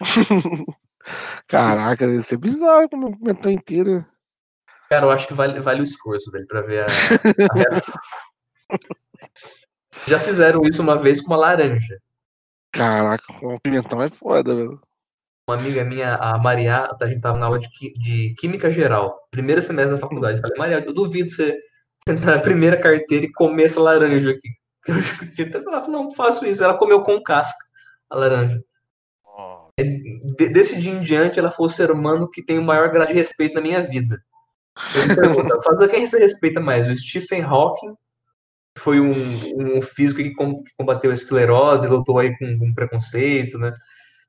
[1.48, 4.04] Caraca, deve ser bizarro como um pimentão inteiro.
[4.88, 7.94] Cara, eu acho que vale, vale o esforço dele pra ver a, a reação.
[10.06, 11.98] Já fizeram isso uma vez com uma laranja.
[12.72, 14.80] Caraca, um pimentão é foda, velho.
[15.46, 19.60] Uma amiga minha, a Maria, a gente tava na aula de, de Química Geral, primeiro
[19.60, 20.40] semestre da faculdade.
[20.40, 21.58] Falei, Maria, eu duvido você
[22.08, 24.48] sentar na primeira carteira e comer essa laranja aqui.
[25.38, 26.62] Eu até falava, não, faço isso.
[26.62, 27.58] Ela comeu com casca
[28.10, 28.62] a laranja.
[29.78, 33.06] De- desse dia em diante, ela foi o ser humano que tem o maior grau
[33.06, 34.22] de respeito na minha vida.
[34.94, 36.86] Eu me pergunto, fazer quem você respeita mais?
[36.88, 37.94] O Stephen Hawking,
[38.74, 40.34] que foi um, um físico que
[40.76, 43.72] combateu a esclerose, lutou aí com, com preconceito, né?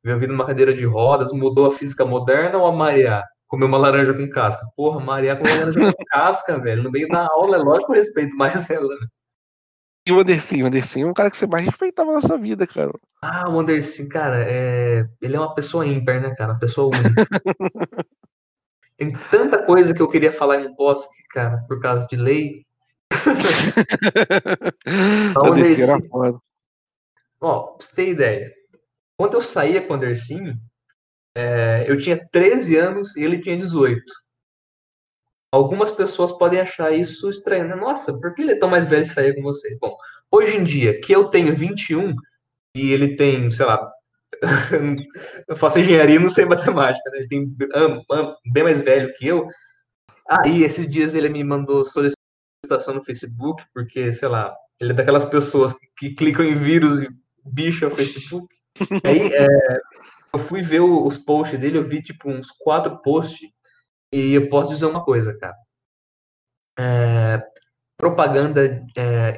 [0.06, 3.24] Veio a vida numa cadeira de rodas, mudou a física moderna ou a Maria?
[3.48, 4.64] Comeu uma laranja com casca.
[4.78, 6.84] Porra, Maria comeu uma laranja com casca, velho.
[6.84, 9.08] No meio da aula, é lógico que eu respeito mais ela, né?
[10.08, 12.68] E o Anderson, o Anderson é um cara que você mais respeitava na sua vida,
[12.68, 12.92] cara.
[13.20, 15.08] Ah, o Anderson, cara, é...
[15.20, 16.52] ele é uma pessoa ímpar, né, cara?
[16.52, 17.10] Uma pessoa única.
[18.98, 22.64] Tem tanta coisa que eu queria falar e não posso, cara, por causa de lei.
[25.36, 26.38] o Anderson era foda.
[27.42, 28.55] Ó, pra você ter ideia.
[29.18, 30.58] Quando eu saía com o Andercinho,
[31.36, 34.02] é, eu tinha 13 anos e ele tinha 18.
[35.52, 37.76] Algumas pessoas podem achar isso estranho, né?
[37.76, 39.78] Nossa, por que ele é tão mais velho e saía com você?
[39.80, 39.96] Bom,
[40.30, 42.14] hoje em dia, que eu tenho 21
[42.76, 43.90] e ele tem, sei lá,
[45.48, 47.20] eu faço engenharia e não sei matemática, né?
[47.20, 47.56] Ele tem
[48.52, 49.48] bem mais velho que eu.
[50.28, 55.26] Aí, esses dias ele me mandou solicitação no Facebook, porque, sei lá, ele é daquelas
[55.26, 57.10] pessoas que, que clicam em vírus e
[57.46, 58.48] bicho o Facebook.
[59.04, 59.48] Aí, é,
[60.34, 63.50] eu fui ver os posts dele, eu vi, tipo, uns quatro posts,
[64.14, 65.56] e eu posso dizer uma coisa, cara.
[66.78, 67.42] É,
[67.98, 69.32] propaganda é,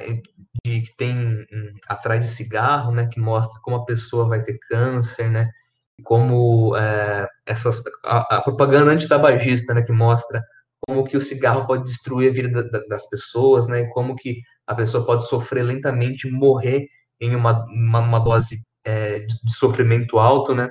[0.64, 1.16] de que tem
[1.52, 5.50] hum, atrás de cigarro, né, que mostra como a pessoa vai ter câncer, né,
[6.04, 10.42] como é, essas a, a propaganda antitabagista, né, que mostra
[10.88, 14.40] como que o cigarro pode destruir a vida da- da- das pessoas, né, como que
[14.66, 16.86] a pessoa pode sofrer lentamente, morrer
[17.20, 20.70] em uma, uma, uma dose é, de sofrimento alto, né,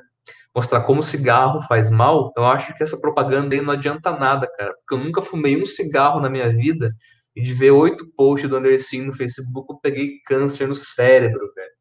[0.55, 4.47] mostrar como o cigarro faz mal, eu acho que essa propaganda aí não adianta nada,
[4.57, 6.91] cara, porque eu nunca fumei um cigarro na minha vida
[7.35, 11.71] e de ver oito posts do Anderson no Facebook, eu peguei câncer no cérebro, velho.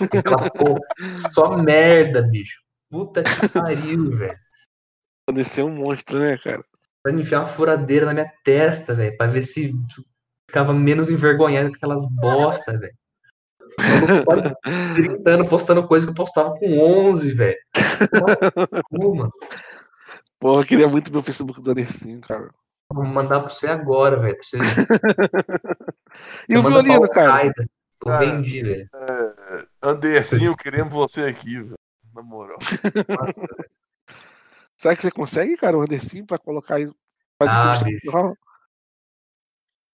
[0.00, 0.80] Aquela porra,
[1.32, 2.58] só merda, bicho.
[2.90, 4.38] Puta que pariu, velho.
[5.56, 6.64] É um monstro, né, cara?
[7.02, 9.72] Pra me enfiar uma furadeira na minha testa, velho, pra ver se
[10.48, 12.94] ficava menos envergonhado com aquelas bosta, velho.
[14.24, 14.54] Quase
[14.94, 17.58] 30 anos postando coisa que eu postava com 11, velho.
[18.90, 19.32] Pô, mano.
[20.38, 22.50] Porra, eu queria muito ver o Facebook do Anderson, cara.
[22.92, 24.36] Vou mandar pra você agora, velho.
[24.42, 24.58] Você,
[26.48, 27.46] E você o violino, cara?
[27.46, 27.52] Eu
[28.10, 28.18] Cara.
[28.18, 28.90] vendi, velho.
[29.82, 31.74] Andercinho, queremos você aqui, velho.
[32.14, 32.58] Na moral.
[33.08, 33.34] Nossa.
[34.76, 36.90] Será que você consegue, cara, o Anderson pra colocar aí?
[37.38, 37.52] Fazer
[38.12, 38.32] Ah?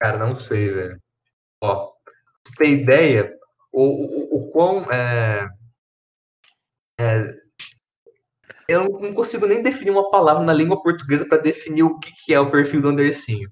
[0.00, 1.00] Cara, não sei, velho.
[1.62, 2.12] Ó, pra
[2.44, 3.38] você ter ideia,
[3.72, 4.90] o, o, o quão.
[4.90, 5.48] É,
[7.00, 7.34] é,
[8.68, 12.32] eu não consigo nem definir uma palavra na língua portuguesa para definir o que, que
[12.32, 13.50] é o perfil do Andercinho.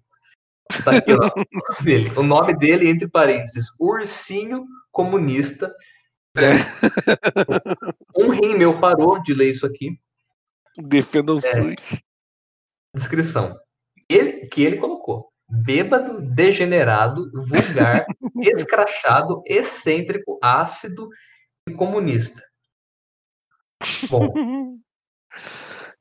[0.84, 1.16] Tá aqui, ó.
[1.34, 2.12] o nome dele.
[2.16, 5.74] O nome dele, entre parênteses, Ursinho Comunista.
[6.36, 6.52] É.
[8.16, 9.98] Um rim meu parou de ler isso aqui.
[10.76, 11.74] Defendam o É.
[12.94, 13.58] Descrição.
[14.08, 15.32] Ele, que ele colocou.
[15.48, 18.04] Bêbado, degenerado, vulgar,
[18.42, 21.08] escrachado, excêntrico, ácido
[21.66, 22.42] e comunista.
[24.10, 24.32] Bom,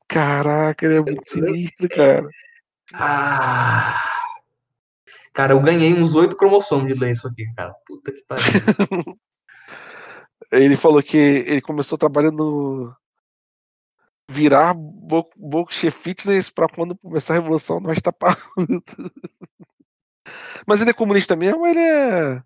[0.08, 2.26] Caraca, ele é muito sinistro, cara.
[2.94, 4.02] ah,
[5.34, 7.74] cara, eu ganhei uns oito cromossomos de ler isso aqui, cara.
[7.86, 8.42] Puta que pariu.
[10.50, 12.90] Ele falou que ele começou trabalhando
[14.30, 18.82] virar Bo- Boxe Fitness pra quando começar a revolução nós tá parando.
[20.66, 22.42] Mas ele é comunista mesmo ou ele é.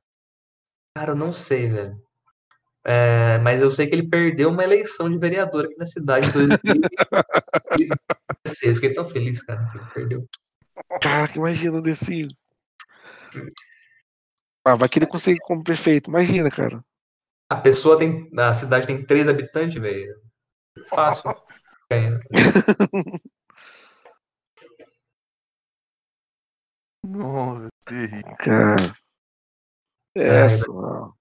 [0.97, 2.01] Cara, eu não sei, velho.
[2.85, 6.33] É, mas eu sei que ele perdeu uma eleição de vereador aqui na cidade em
[6.33, 8.75] 2016.
[8.75, 10.29] Fiquei tão feliz, cara, que ele perdeu.
[11.01, 12.29] Caraca, imagina o Decinho.
[14.65, 16.11] Ah, vai que ele consegue como prefeito.
[16.11, 16.85] Imagina, cara.
[17.49, 18.29] A pessoa tem.
[18.39, 20.15] A cidade tem três habitantes, velho.
[20.89, 21.25] Fácil.
[21.25, 21.37] Ganha.
[27.05, 28.37] Nossa, terrível.
[28.39, 28.95] Cara.
[30.17, 31.13] É, É, só.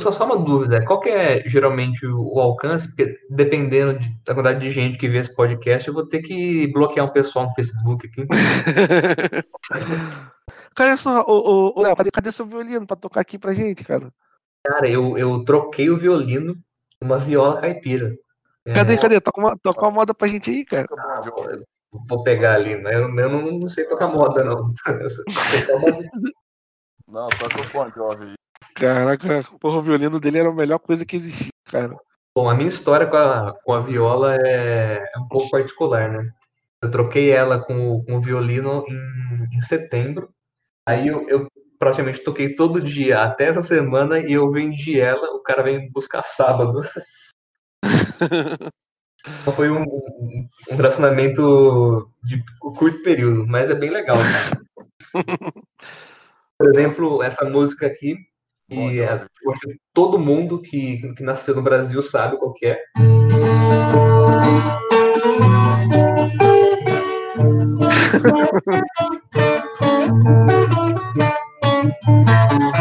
[0.00, 2.88] Só, só uma dúvida, qual que é geralmente o, o alcance?
[2.88, 6.66] Porque dependendo de- da quantidade de gente que vê esse podcast, eu vou ter que
[6.72, 8.26] bloquear um pessoal no Facebook aqui.
[10.74, 13.84] Cara, só, ô, ô, ô, Léo, cadê, cadê seu violino pra tocar aqui pra gente,
[13.84, 14.10] cara?
[14.66, 16.54] Cara, eu, eu troquei o violino
[16.98, 18.16] por uma viola caipira.
[18.74, 19.20] Cadê, cadê?
[19.20, 20.86] Toca uma, toca uma moda pra gente aí, cara.
[22.08, 22.94] Vou pegar ali, né?
[22.94, 24.72] Eu, eu não, não sei tocar moda, não.
[27.08, 28.34] Não, toca o Bon Jovi aí.
[28.74, 31.94] Caraca, porra, o violino dele era a melhor coisa que existia, cara.
[32.34, 36.30] Bom, a minha história com a, com a viola é, é um pouco particular, né?
[36.82, 40.30] Eu troquei ela com, o- com o violino em, em setembro.
[40.88, 41.46] Aí eu, eu
[41.78, 46.22] praticamente toquei todo dia até essa semana e eu vendi ela, o cara vem buscar
[46.22, 46.80] sábado.
[49.54, 54.62] Foi um, um, relacionamento de curto período, mas é bem legal, cara.
[56.58, 58.16] Por exemplo, essa música aqui,
[58.68, 59.24] e é,
[59.92, 62.82] todo mundo que, que nasceu no Brasil sabe qual que é.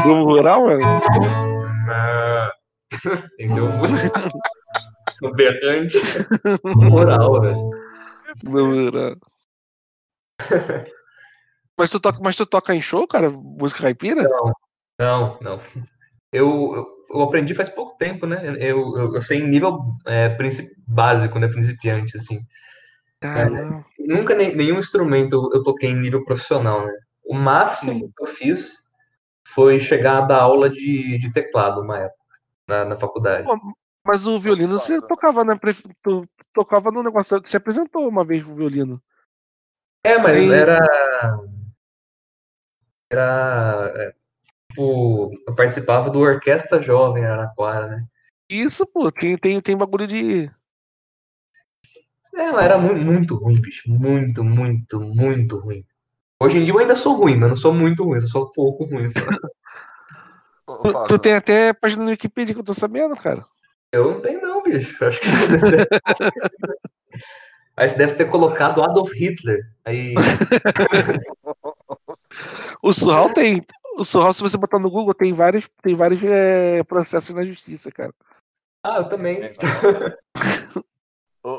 [0.05, 0.81] No rural, mano?
[1.89, 2.51] Ah,
[3.39, 3.67] entendeu?
[5.21, 5.97] No berrante.
[6.65, 7.71] Rural, velho.
[8.43, 9.15] Rural.
[11.77, 13.29] Mas tu, toca, mas tu toca em show, cara?
[13.29, 14.23] Música caipira?
[14.23, 14.53] Não,
[14.99, 15.61] não, não.
[16.31, 18.55] Eu, eu, eu aprendi faz pouco tempo, né?
[18.59, 20.35] Eu, eu, eu sei em nível é,
[20.87, 21.47] básico, né?
[21.47, 22.39] Principiante, assim.
[23.19, 23.85] Caramba.
[23.99, 26.93] É, nunca ne, nenhum instrumento eu toquei em nível profissional, né?
[27.23, 28.11] O máximo Sim.
[28.15, 28.73] que eu fiz
[29.47, 32.35] foi chegar a dar aula de, de teclado uma época,
[32.67, 33.45] na, na faculdade.
[33.45, 33.57] Pô,
[34.05, 35.53] Mas o violino você tocava, né?
[36.01, 37.39] Tu tocava no negócio.
[37.43, 39.01] Você apresentou uma vez o violino.
[40.03, 40.79] É, mas Tem- era.
[43.09, 43.93] Era.
[43.95, 44.13] é,
[44.69, 48.05] Tipo, eu participava do Orquestra Jovem Araraquara, né?
[48.49, 50.49] Isso, pô, tem, tem, tem bagulho de.
[52.33, 53.89] É, mas era mu- muito ruim, bicho.
[53.89, 55.85] Muito, muito, muito ruim.
[56.41, 58.85] Hoje em dia eu ainda sou ruim, mas não sou muito ruim, eu sou pouco
[58.85, 59.09] ruim.
[59.09, 59.17] Tu,
[61.07, 63.45] tu tem até página no Wikipedia que eu tô sabendo, cara.
[63.91, 65.03] Eu não tenho, não, bicho.
[65.03, 65.27] Acho que.
[67.75, 69.59] Aí você deve ter colocado Adolf Hitler.
[69.85, 70.13] Aí.
[72.83, 73.61] O Surral tem.
[73.95, 77.91] O Surral, se você botar no Google, tem vários, tem vários é, processos na justiça,
[77.91, 78.13] cara.
[78.83, 79.39] Ah, eu também.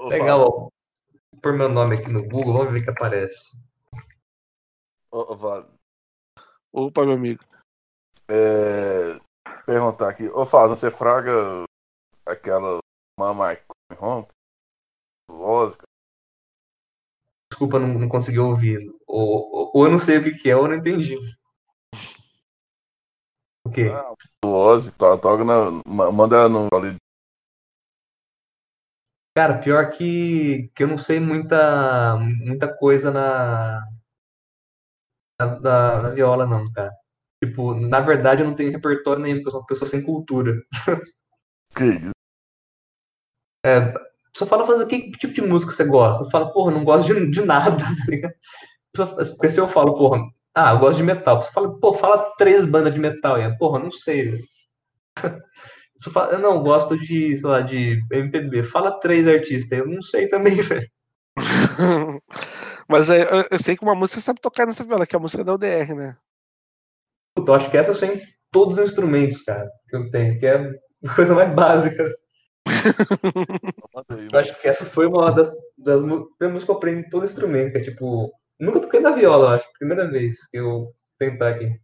[0.08, 0.50] Legal, ó.
[0.50, 0.72] Vou
[1.40, 3.56] pôr meu nome aqui no Google, vamos ver o que aparece.
[5.10, 5.34] ô,
[6.72, 7.42] Opa, meu amigo.
[8.30, 9.18] é,
[9.64, 10.28] perguntar aqui.
[10.28, 11.64] Ô, Fábio, você fraga
[12.26, 12.78] aquela
[13.18, 13.56] Mama
[14.00, 14.26] Home?
[15.28, 15.88] Voz, cara?
[17.50, 18.80] Desculpa, não, não consegui ouvir.
[19.06, 21.16] Ou, ou- eu não sei o que, que é, ou eu não entendi.
[23.66, 23.86] O quê?
[23.90, 24.14] Ah,
[24.98, 25.70] to- toca na.
[25.86, 26.68] ma- Manda no.
[29.34, 33.82] Cara, pior que, que eu não sei muita, muita coisa na,
[35.40, 36.92] na, na- na viola, não, cara.
[37.42, 40.54] Tipo, na verdade eu não tenho repertório nenhum, porque eu sou uma pessoa sem cultura.
[41.76, 42.11] Que
[43.64, 44.12] isso?
[44.36, 46.24] Só fala fazer que, que tipo de música você gosta?
[46.24, 48.34] Eu falo, porra, não gosto de, de nada, tá ligado?
[48.94, 50.22] Porque se eu falo, porra,
[50.54, 51.42] ah, eu gosto de metal.
[51.42, 53.38] Você fala, pô, fala três bandas de metal.
[53.38, 54.38] E eu, porra, não sei.
[55.98, 58.62] Você fala, eu não gosto de, sei lá, de MPB.
[58.62, 59.78] Fala três artistas.
[59.78, 60.90] Eu não sei também, velho.
[62.88, 65.18] Mas é, eu, eu sei que uma música você sabe tocar nessa viola, que é
[65.18, 66.16] a música da UDR, né?
[67.34, 70.38] Puta, eu acho que essa eu sei em todos os instrumentos, cara, que eu tenho,
[70.38, 70.56] que é
[71.06, 72.04] a coisa mais básica.
[74.32, 77.72] Eu acho que essa foi uma das, das músicas que eu aprendi em todo instrumento,
[77.72, 78.32] que é tipo.
[78.60, 79.68] Nunca toquei na viola, eu acho.
[79.78, 81.80] Primeira vez que eu tentar aqui.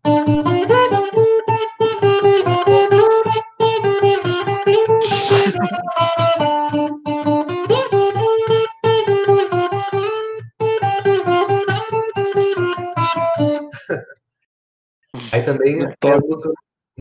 [15.33, 16.53] Aí também tem as músicas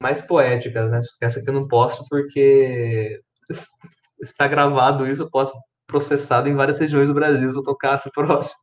[0.01, 1.01] mais poéticas, né?
[1.21, 3.21] Essa aqui eu não posso porque
[4.21, 5.53] está gravado isso, eu posso
[5.86, 8.60] processado em várias regiões do Brasil se eu tocasse próximo.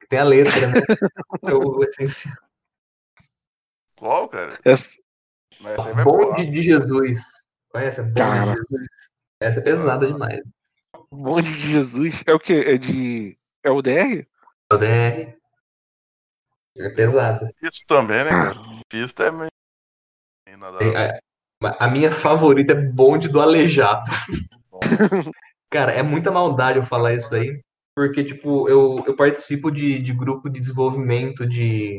[0.00, 0.80] Que tem a letra, né?
[1.44, 2.34] É o essencial.
[3.96, 4.58] Qual, cara?
[4.64, 4.96] Essa-
[5.64, 6.04] essa ar.
[6.04, 7.20] Bonde de Jesus.
[7.70, 8.02] Conhece?
[8.02, 8.52] Bonde Cara.
[8.52, 8.88] de Jesus.
[9.40, 10.42] Essa é pesada demais.
[11.10, 12.14] Bonde de Jesus.
[12.26, 12.64] É o quê?
[12.66, 13.38] É de.
[13.62, 14.26] É o DR?
[14.72, 15.36] O DR.
[16.78, 17.48] É pesada.
[17.62, 18.54] Isso também, né, cara?
[18.88, 19.50] Pista é meio.
[20.78, 21.20] Tem-.
[21.62, 24.10] A, minha favorita é Bonde do Aleijado.
[25.70, 27.60] Cara, é muita maldade eu falar isso aí,
[27.94, 31.98] porque, tipo, eu, eu participo de, de grupo de desenvolvimento de,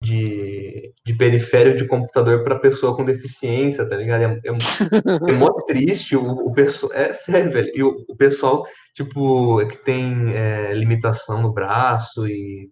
[0.00, 4.22] de, de periférico de computador para pessoa com deficiência, tá ligado?
[4.22, 6.92] É, é, é mó triste o, o pessoal.
[6.92, 7.72] É sério, velho.
[7.74, 12.70] E o, o pessoal, tipo, é que tem é, limitação no braço e,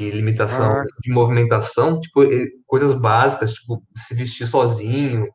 [0.00, 0.84] e limitação Ah.
[1.00, 2.22] de movimentação, tipo,
[2.66, 5.28] coisas básicas, tipo, se vestir sozinho,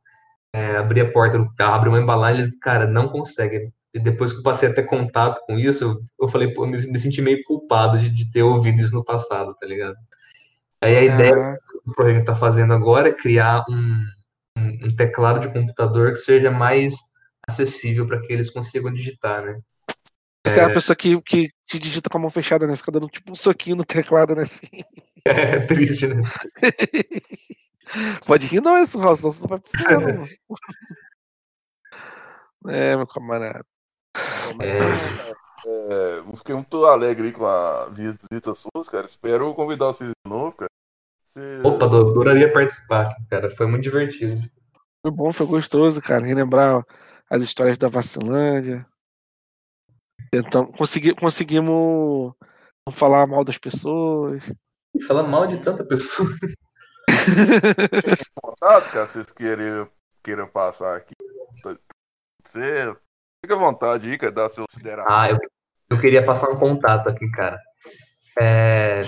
[0.53, 3.71] é, abrir a porta do carro, abrir uma embalagem, eles, cara, não conseguem.
[3.93, 6.69] E depois que eu passei a ter contato com isso, eu, eu falei, pô, eu
[6.69, 9.95] me, me senti meio culpado de, de ter ouvido isso no passado, tá ligado?
[10.81, 14.05] Aí a ideia Ah, do projeto que está fazendo agora é criar um,
[14.57, 16.95] um, um teclado de computador que seja mais
[17.47, 19.59] acessível para que eles consigam digitar, né?
[20.43, 22.75] aquela pessoa que, que te digita com a mão fechada, né?
[22.75, 24.43] Fica dando tipo um soquinho no teclado, né?
[24.43, 24.67] Assim.
[25.25, 26.21] É triste, né?
[28.25, 29.59] Pode rir não, esse Raul, senão você não vai.
[32.67, 33.65] É, meu camarada.
[34.59, 39.05] É, é, eu fiquei muito alegre com a visita sua, cara.
[39.05, 40.69] Espero convidar vocês de novo, cara.
[41.23, 41.61] Você...
[41.63, 43.49] Opa, adoraria participar, cara.
[43.49, 44.45] Foi muito divertido.
[45.01, 46.25] Foi bom, foi gostoso, cara.
[46.25, 46.85] Relembrar
[47.29, 48.85] as histórias da Vacilândia.
[50.33, 52.33] Então, consegui, conseguimos
[52.85, 54.43] não falar mal das pessoas.
[55.07, 56.29] Falar mal de tanta pessoa.
[58.41, 59.89] contato, cara, vocês queiram,
[60.23, 61.13] queiram passar aqui.
[62.43, 62.95] Você
[63.43, 65.15] fica à vontade aí, cara, dar seu consideração.
[65.15, 65.39] Ah, eu,
[65.89, 67.59] eu queria passar um contato aqui, cara.
[68.39, 69.03] É,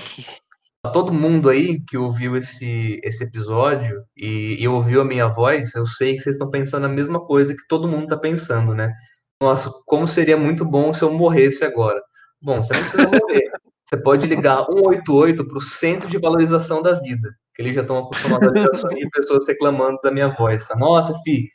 [0.93, 5.85] todo mundo aí que ouviu esse, esse episódio e, e, ouviu a minha voz, eu
[5.85, 8.93] sei que vocês estão pensando a mesma coisa que todo mundo está pensando, né?
[9.41, 12.01] Nossa, como seria muito bom se eu morresse agora.
[12.41, 13.51] Bom, você não precisa morrer.
[13.93, 17.97] Você pode ligar 188 para o Centro de Valorização da Vida, que eles já estão
[17.97, 20.65] acostumados a ligações pessoas reclamando da minha voz.
[20.77, 21.49] Nossa, fi,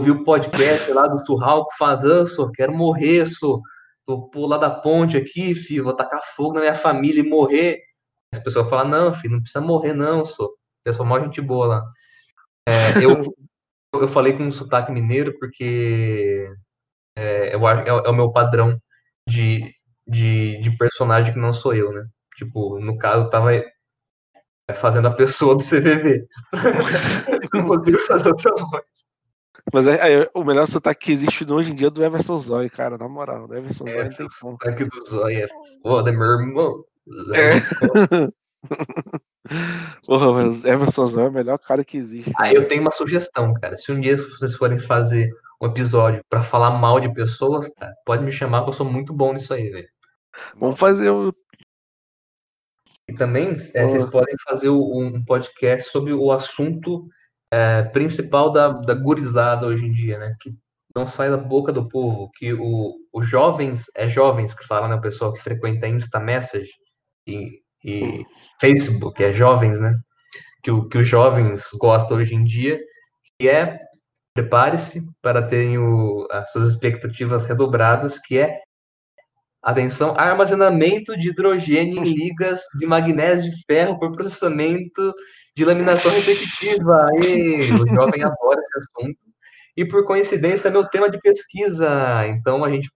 [0.00, 3.62] ouvi o podcast lá do Surral que faz, isso, quero morrer, sou.
[4.04, 7.78] Tô pular da ponte aqui, fi, vou tacar fogo na minha família e morrer.
[8.32, 10.56] As pessoas falam, não, filho, não precisa morrer, não, sou.
[10.82, 11.84] Pessoal, mó gente boa lá.
[12.68, 13.32] É, eu,
[14.00, 16.52] eu falei com um sotaque mineiro porque
[17.16, 18.76] é, eu, é, é o meu padrão
[19.28, 19.72] de,
[20.06, 22.04] de, de, personagem que não sou eu, né?
[22.36, 23.50] Tipo, no caso, tava
[24.74, 26.26] fazendo a pessoa do CVV.
[27.54, 28.84] não consigo fazer outra voz.
[29.72, 32.70] Mas é, é, o melhor sotaque que existe hoje em dia é do Everson Zói,
[32.70, 33.48] cara, na moral.
[33.48, 34.54] Do Everson é, não tem como.
[34.54, 35.48] O sotaque do Zói é
[35.82, 36.84] foda, meu irmão.
[37.34, 38.30] É.
[40.06, 42.32] Porra, mas Everson Zói é o melhor cara que existe.
[42.38, 43.76] Aí eu tenho uma sugestão, cara.
[43.76, 45.30] Se um dia vocês forem fazer
[45.60, 49.12] um episódio para falar mal de pessoas, cara, pode me chamar que eu sou muito
[49.12, 49.88] bom nisso aí, velho.
[50.56, 51.32] Vamos fazer o.
[53.08, 57.06] E também é, vocês podem fazer um podcast sobre o assunto
[57.52, 60.34] é, principal da, da gurizada hoje em dia, né?
[60.40, 60.52] Que
[60.94, 64.96] não sai da boca do povo, que o, os jovens, é jovens que falam, né?
[64.96, 66.70] O pessoal que frequenta Insta Message
[67.26, 68.24] e, e
[68.60, 69.94] Facebook, é jovens, né?
[70.62, 72.80] Que, o, que os jovens gostam hoje em dia,
[73.38, 73.78] que é
[74.34, 78.58] prepare-se para terem o, as suas expectativas redobradas, que é
[79.66, 85.12] atenção, armazenamento de hidrogênio em ligas de magnésio e ferro por processamento
[85.56, 87.08] de laminação repetitiva.
[87.16, 89.18] E o jovem adora esse assunto.
[89.76, 91.88] E por coincidência é meu tema de pesquisa.
[92.28, 92.88] Então a gente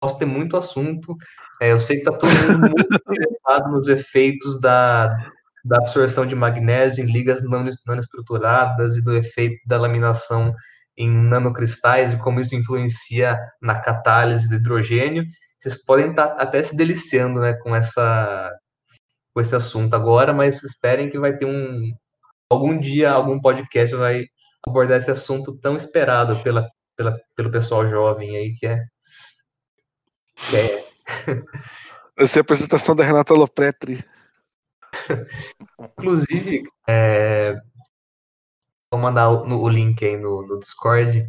[0.00, 1.14] posso ter muito assunto.
[1.60, 5.14] É, eu sei que está todo mundo muito interessado nos efeitos da,
[5.62, 7.42] da absorção de magnésio em ligas
[7.86, 10.54] nanoestruturadas e do efeito da laminação
[10.96, 15.24] em nanocristais e como isso influencia na catálise do hidrogênio.
[15.64, 18.52] Vocês podem estar tá até se deliciando né, com, essa,
[19.32, 21.90] com esse assunto agora, mas esperem que vai ter um.
[22.50, 24.26] Algum dia, algum podcast vai
[24.68, 28.84] abordar esse assunto tão esperado pela, pela, pelo pessoal jovem aí, que é.
[30.34, 30.84] Que é...
[32.22, 34.04] Essa é a apresentação da Renata Lopretri.
[35.80, 37.54] Inclusive, é,
[38.92, 41.26] vou mandar o, no, o link aí no, no, Discord,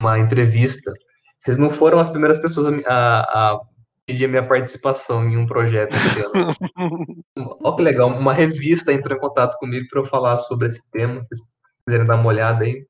[0.00, 0.92] uma entrevista.
[1.40, 3.60] Vocês não foram as primeiras pessoas a, a
[4.06, 6.54] pedir a minha participação em um projeto esse ano.
[7.36, 11.22] Olha que legal, uma revista entrou em contato comigo para eu falar sobre esse tema.
[11.22, 11.40] Se vocês
[11.84, 12.86] quiserem dar uma olhada aí.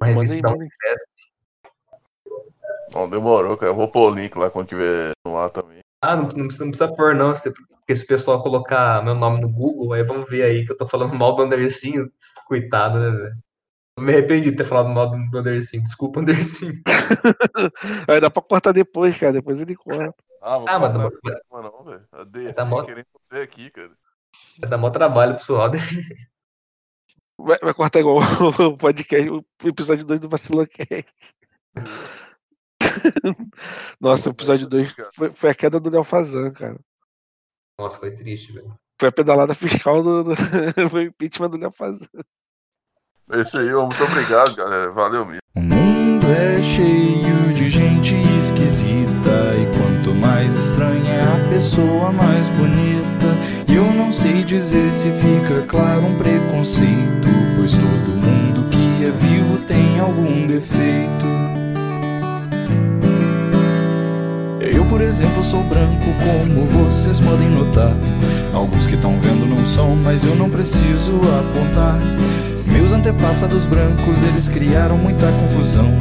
[0.00, 0.54] Uma revista da
[2.94, 3.72] Não, demorou, cara.
[3.72, 5.80] Eu vou pôr o link lá quando tiver no ar também.
[6.02, 7.32] Ah, não, não, precisa, não precisa pôr, não.
[7.32, 10.76] Porque se o pessoal colocar meu nome no Google, aí vamos ver aí que eu
[10.76, 12.10] tô falando mal do Andercinho.
[12.46, 13.45] Coitado, né, velho?
[13.96, 15.82] Eu me arrependi de ter falado mal do Andercinho.
[15.82, 16.82] Desculpa, Andercinho.
[18.06, 19.32] Aí dá pra cortar depois, cara.
[19.32, 20.14] Depois ele corta.
[20.42, 21.10] Ah, ah mas não,
[21.62, 22.06] não, velho.
[22.12, 22.82] A DC tá mó...
[22.84, 23.90] querendo você aqui, cara.
[24.58, 25.70] Vai dar mó trabalho pro pessoal.
[27.38, 31.06] Vai, vai cortar igual o podcast, o episódio 2 do Vacilocast.
[34.00, 36.78] Nossa, o episódio 2 foi, foi, a queda do Fazan, cara.
[37.78, 38.78] Nossa, foi triste, velho.
[38.98, 40.24] Foi a pedalada fiscal do.
[40.24, 40.34] do...
[40.90, 42.06] foi o impeachment do Fazan.
[43.28, 44.88] É isso aí, muito obrigado, galera.
[44.92, 45.40] Valeu mesmo.
[45.56, 49.52] O mundo é cheio de gente esquisita.
[49.56, 53.26] E quanto mais estranha é a pessoa, mais bonita.
[53.66, 57.26] E eu não sei dizer se fica claro um preconceito.
[57.56, 61.26] Pois todo mundo que é vivo tem algum defeito.
[64.60, 67.92] Eu, por exemplo, sou branco, como vocês podem notar.
[68.54, 71.98] Alguns que estão vendo não são, mas eu não preciso apontar.
[73.06, 75.96] Antepassados brancos, eles criaram muita confusão.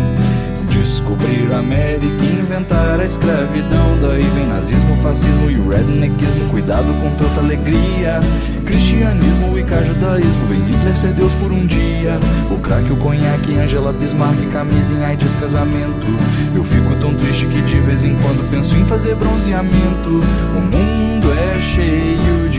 [0.71, 3.99] Descobrir a América e inventar a escravidão.
[4.01, 6.49] Daí vem nazismo, fascismo e redneckismo.
[6.49, 8.19] Cuidado com tanta alegria.
[8.65, 10.47] Cristianismo e cajudaísmo.
[10.47, 12.19] Vem Hitler ser Deus por um dia.
[12.49, 16.07] O crack, o conhaque, Angela Bismarck, camisa em AIDS, casamento.
[16.55, 20.21] Eu fico tão triste que de vez em quando penso em fazer bronzeamento.
[20.57, 22.14] O mundo é cheio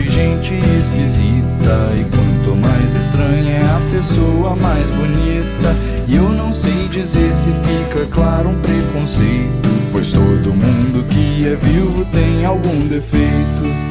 [0.09, 1.91] gente esquisita.
[1.95, 5.75] E quanto mais estranha é a pessoa, mais bonita.
[6.07, 9.67] E eu não sei dizer se fica claro um preconceito.
[9.91, 13.87] Pois todo mundo que é vivo tem algum defeito.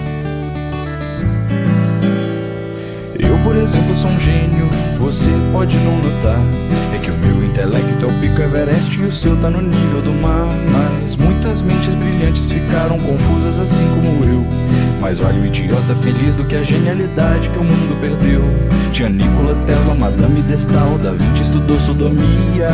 [3.19, 6.41] Eu, por exemplo, sou um gênio, você pode não notar.
[6.95, 10.03] É que o meu intelecto é o pico Everest e o seu tá no nível
[10.03, 10.49] do mar.
[10.73, 14.47] Mas muitas mentes brilhantes ficaram confusas assim como eu.
[15.01, 18.43] Mais vale o idiota feliz do que a genialidade que o mundo perdeu.
[18.93, 22.69] Tinha Nikola Tesla, Madame de Stael, Da Vinci estudou sodomia.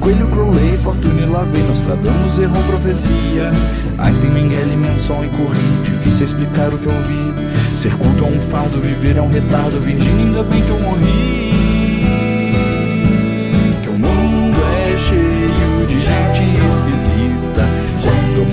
[0.00, 3.52] Coelho Crowley, Fortune Lavey, Nostradamus errou profecia.
[3.98, 7.76] Einstein, Mengele, Manson e Curie, difícil explicar o que eu vi.
[7.76, 9.78] Ser culto é um fardo, viver é um retardo.
[9.80, 11.47] Virgínia, ainda bem que eu morri.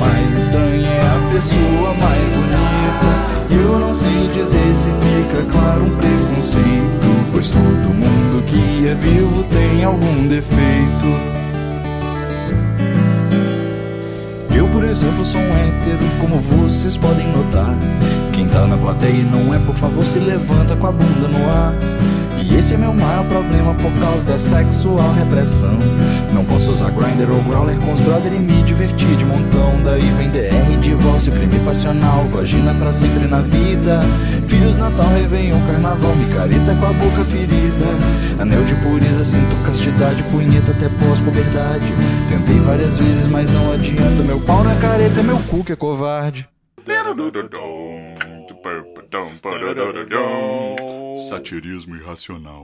[0.05, 3.09] Mais estranha é a pessoa, mais bonita.
[3.49, 7.25] E eu não sei dizer se fica claro um preconceito.
[7.31, 11.35] Pois todo mundo que é vivo tem algum defeito.
[14.55, 17.75] Eu, por exemplo, sou um hétero, como vocês podem notar.
[18.31, 21.49] Quem tá na plateia e não é, por favor, se levanta com a bunda no
[21.49, 21.73] ar.
[22.47, 25.79] E esse é meu maior problema por causa da sexual repressão.
[26.31, 29.81] Não posso usar grinder ou growler com os brother e me divertir de montão.
[29.83, 33.99] Daí vem DR, divórcio, crime passional, vagina pra sempre na vida.
[34.47, 38.39] Filhos, Natal, Réveillon, Carnaval, micareta com a boca ferida.
[38.39, 41.91] Anel de pureza, sinto castidade, punheta até pós-puberdade.
[42.29, 44.21] Tentei várias vezes, mas não adianta.
[44.23, 46.47] Meu pau na careta, meu cu que é covarde.
[51.15, 52.63] Satirismo irracional.